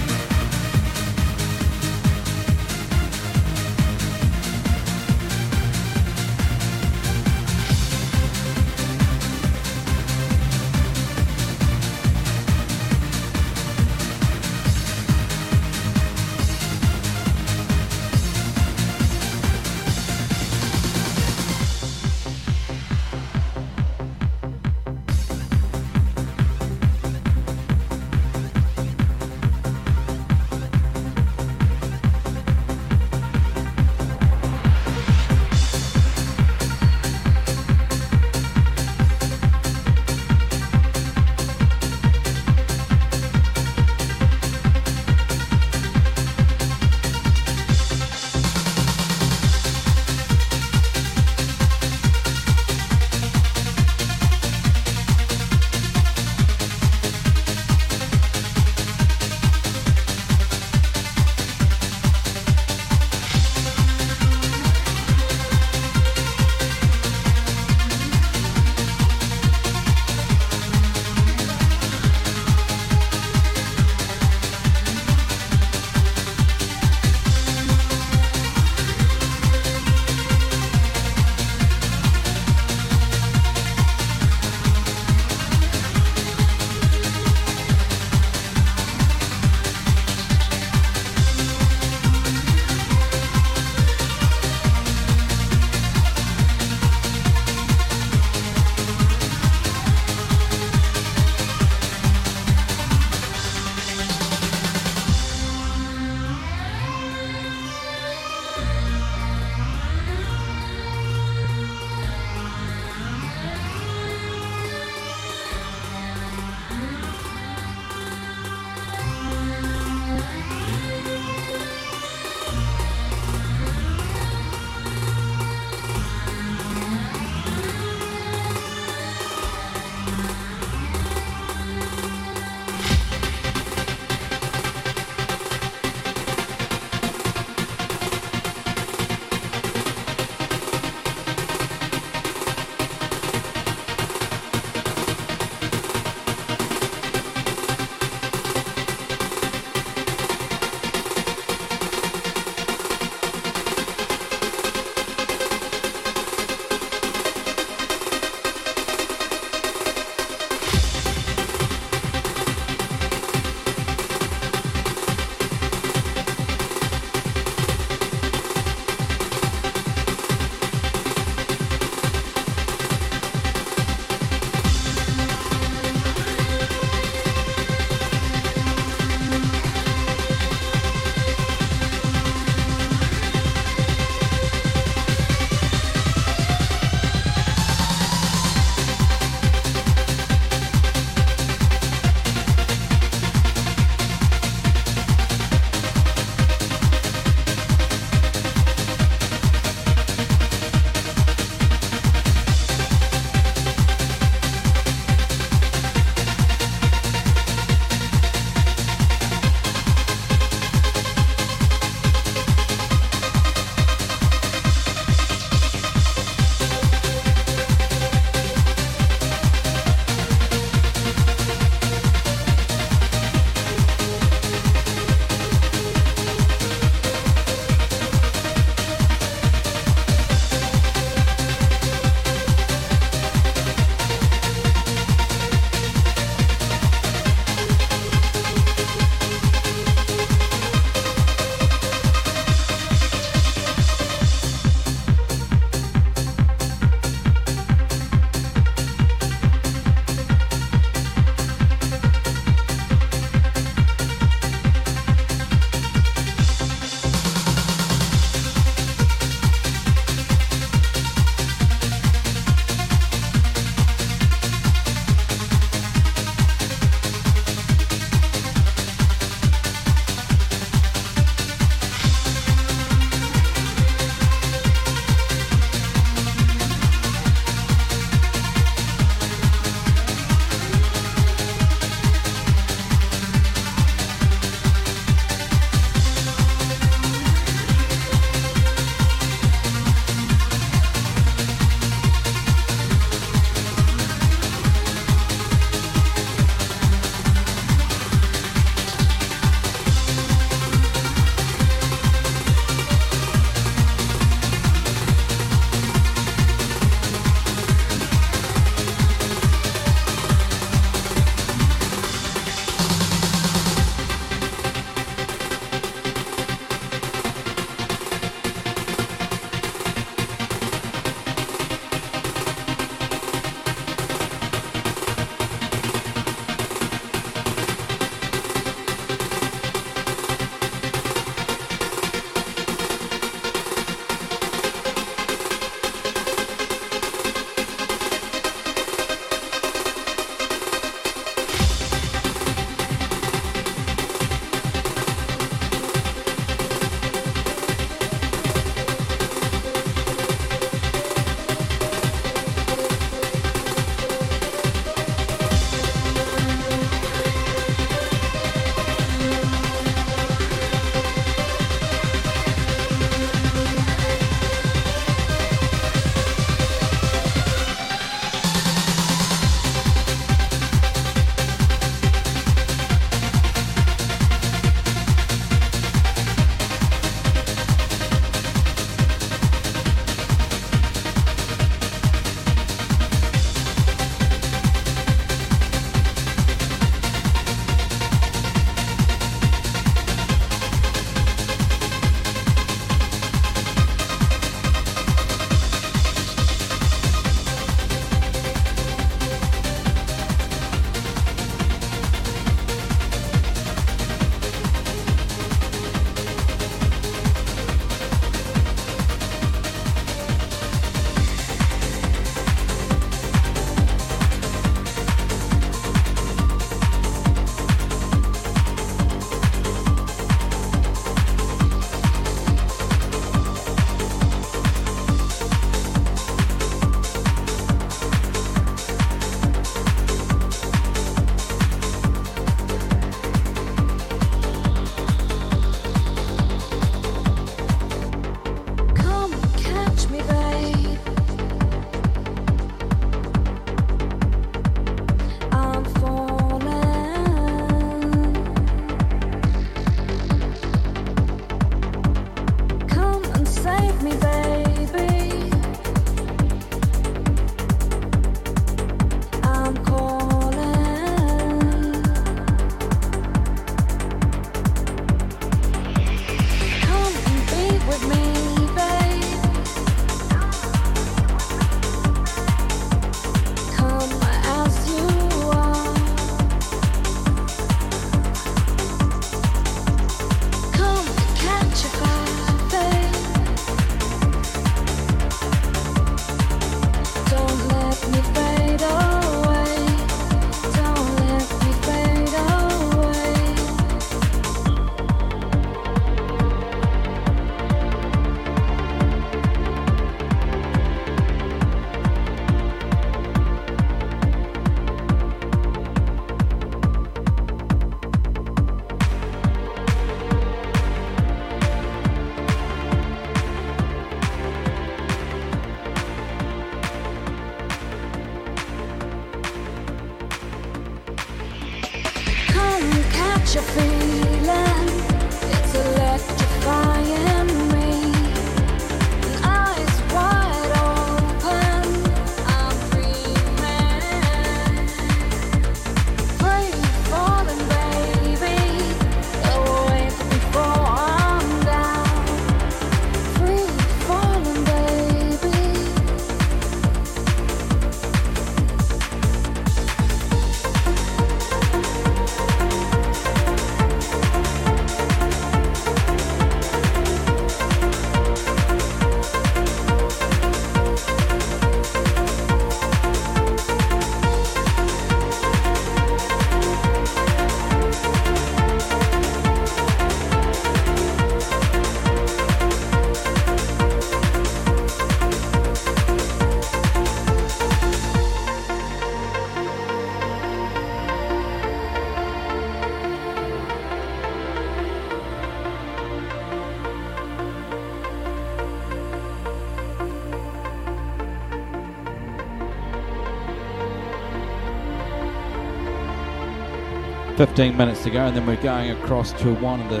15 597.46 597.76
minutes 597.76 598.04
to 598.04 598.10
go, 598.10 598.20
and 598.20 598.36
then 598.36 598.46
we're 598.46 598.54
going 598.62 598.92
across 598.92 599.32
to 599.32 599.52
one 599.54 599.80
of 599.80 599.90
the 599.90 600.00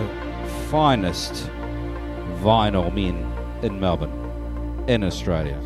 finest 0.70 1.50
vinyl 2.40 2.94
men 2.94 3.16
in 3.64 3.80
Melbourne, 3.80 4.84
in 4.86 5.02
Australia. 5.02 5.60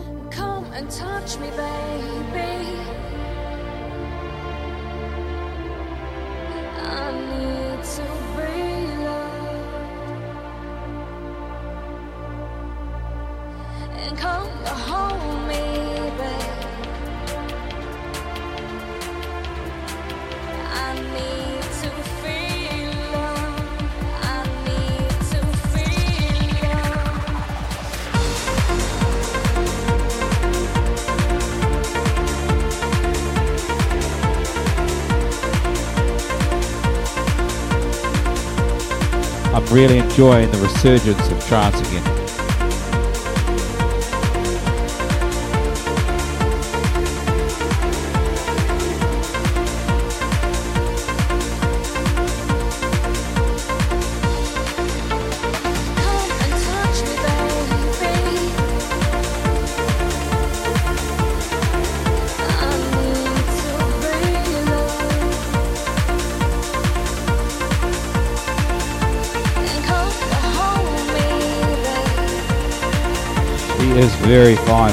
join 40.16 40.50
the 40.50 40.56
resurgence 40.56 41.30
of 41.30 41.46
trance 41.46 41.78
again. 41.78 42.15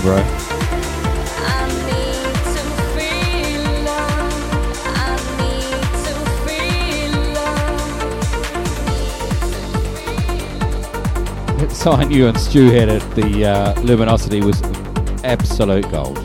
bro. 0.03 0.21
Sign 11.69 12.11
you 12.11 12.27
and 12.27 12.37
Stu 12.37 12.69
here 12.69 12.89
at 12.89 13.15
the 13.15 13.45
uh, 13.45 13.81
Luminosity 13.81 14.41
was 14.41 14.61
absolute 15.23 15.89
gold. 15.89 16.22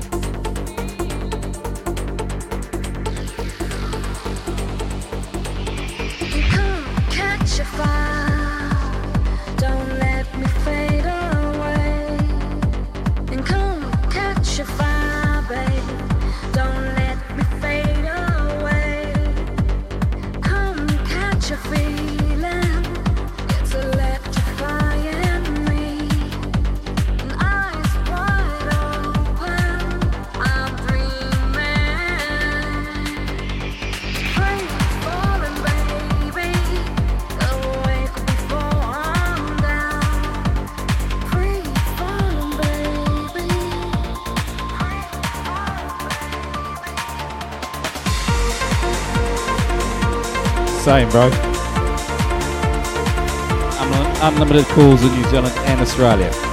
unlimited 54.50 54.74
calls 54.74 55.02
in 55.02 55.12
New 55.12 55.28
Zealand 55.28 55.54
and 55.66 55.80
Australia. 55.80 56.47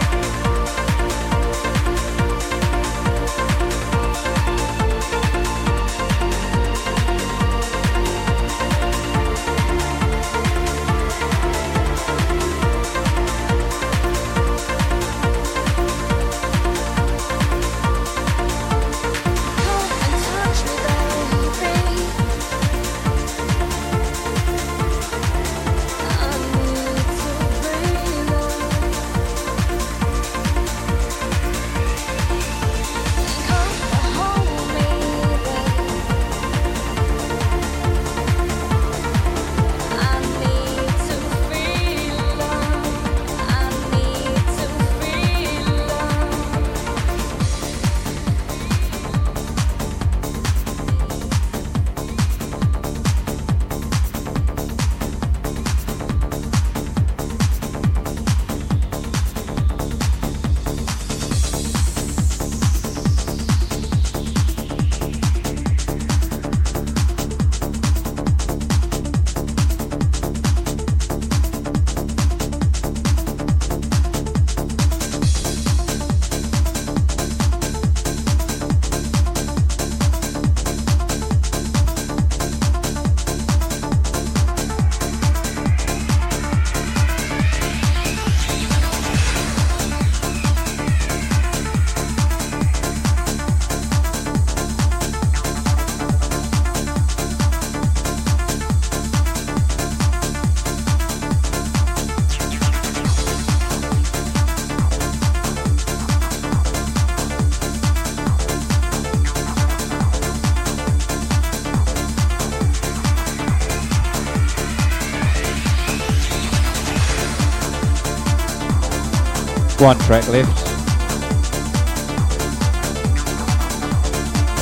One 119.85 119.99
track 119.99 120.27
left. 120.29 120.67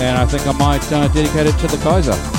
And 0.01 0.17
I 0.17 0.25
think 0.25 0.45
I 0.45 0.51
might 0.51 0.91
uh, 0.91 1.07
dedicate 1.07 1.47
it 1.47 1.57
to 1.59 1.67
the 1.67 1.77
Kaiser. 1.81 2.32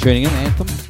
Thanks 0.00 0.08
for 0.08 0.14
tuning 0.14 0.22
in, 0.22 0.46
Anthem. 0.46 0.89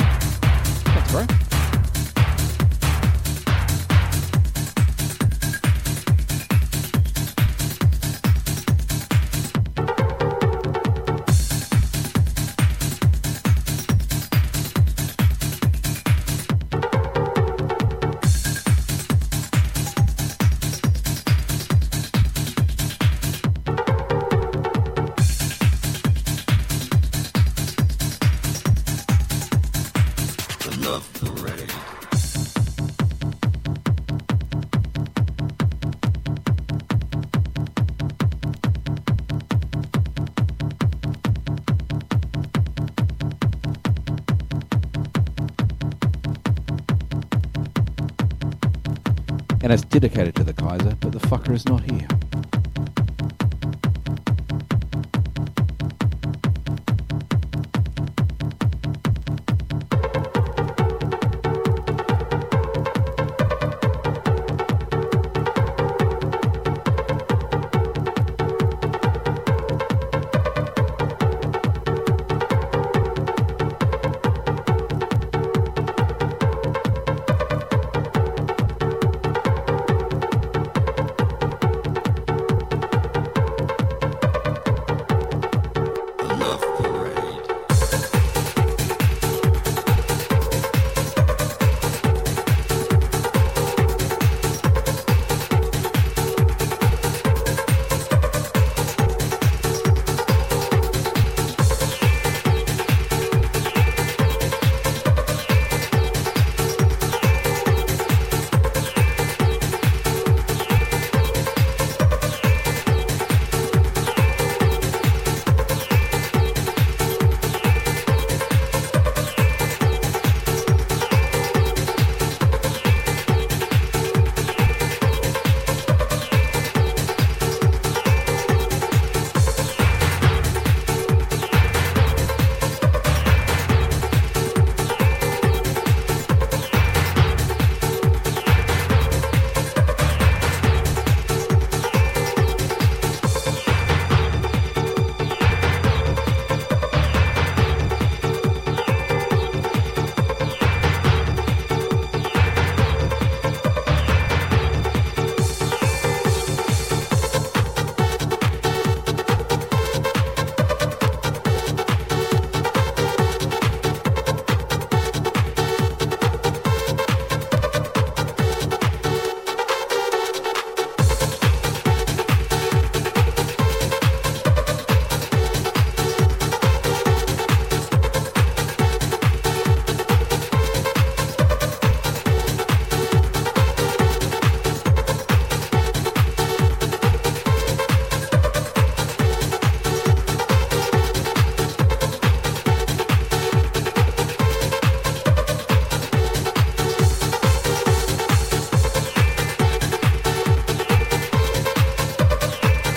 And 49.71 49.79
it's 49.79 49.89
dedicated 49.89 50.35
to 50.35 50.43
the 50.43 50.53
Kaiser, 50.53 50.97
but 50.99 51.13
the 51.13 51.21
fucker 51.21 51.55
is 51.55 51.65
not 51.67 51.89
here. 51.89 52.09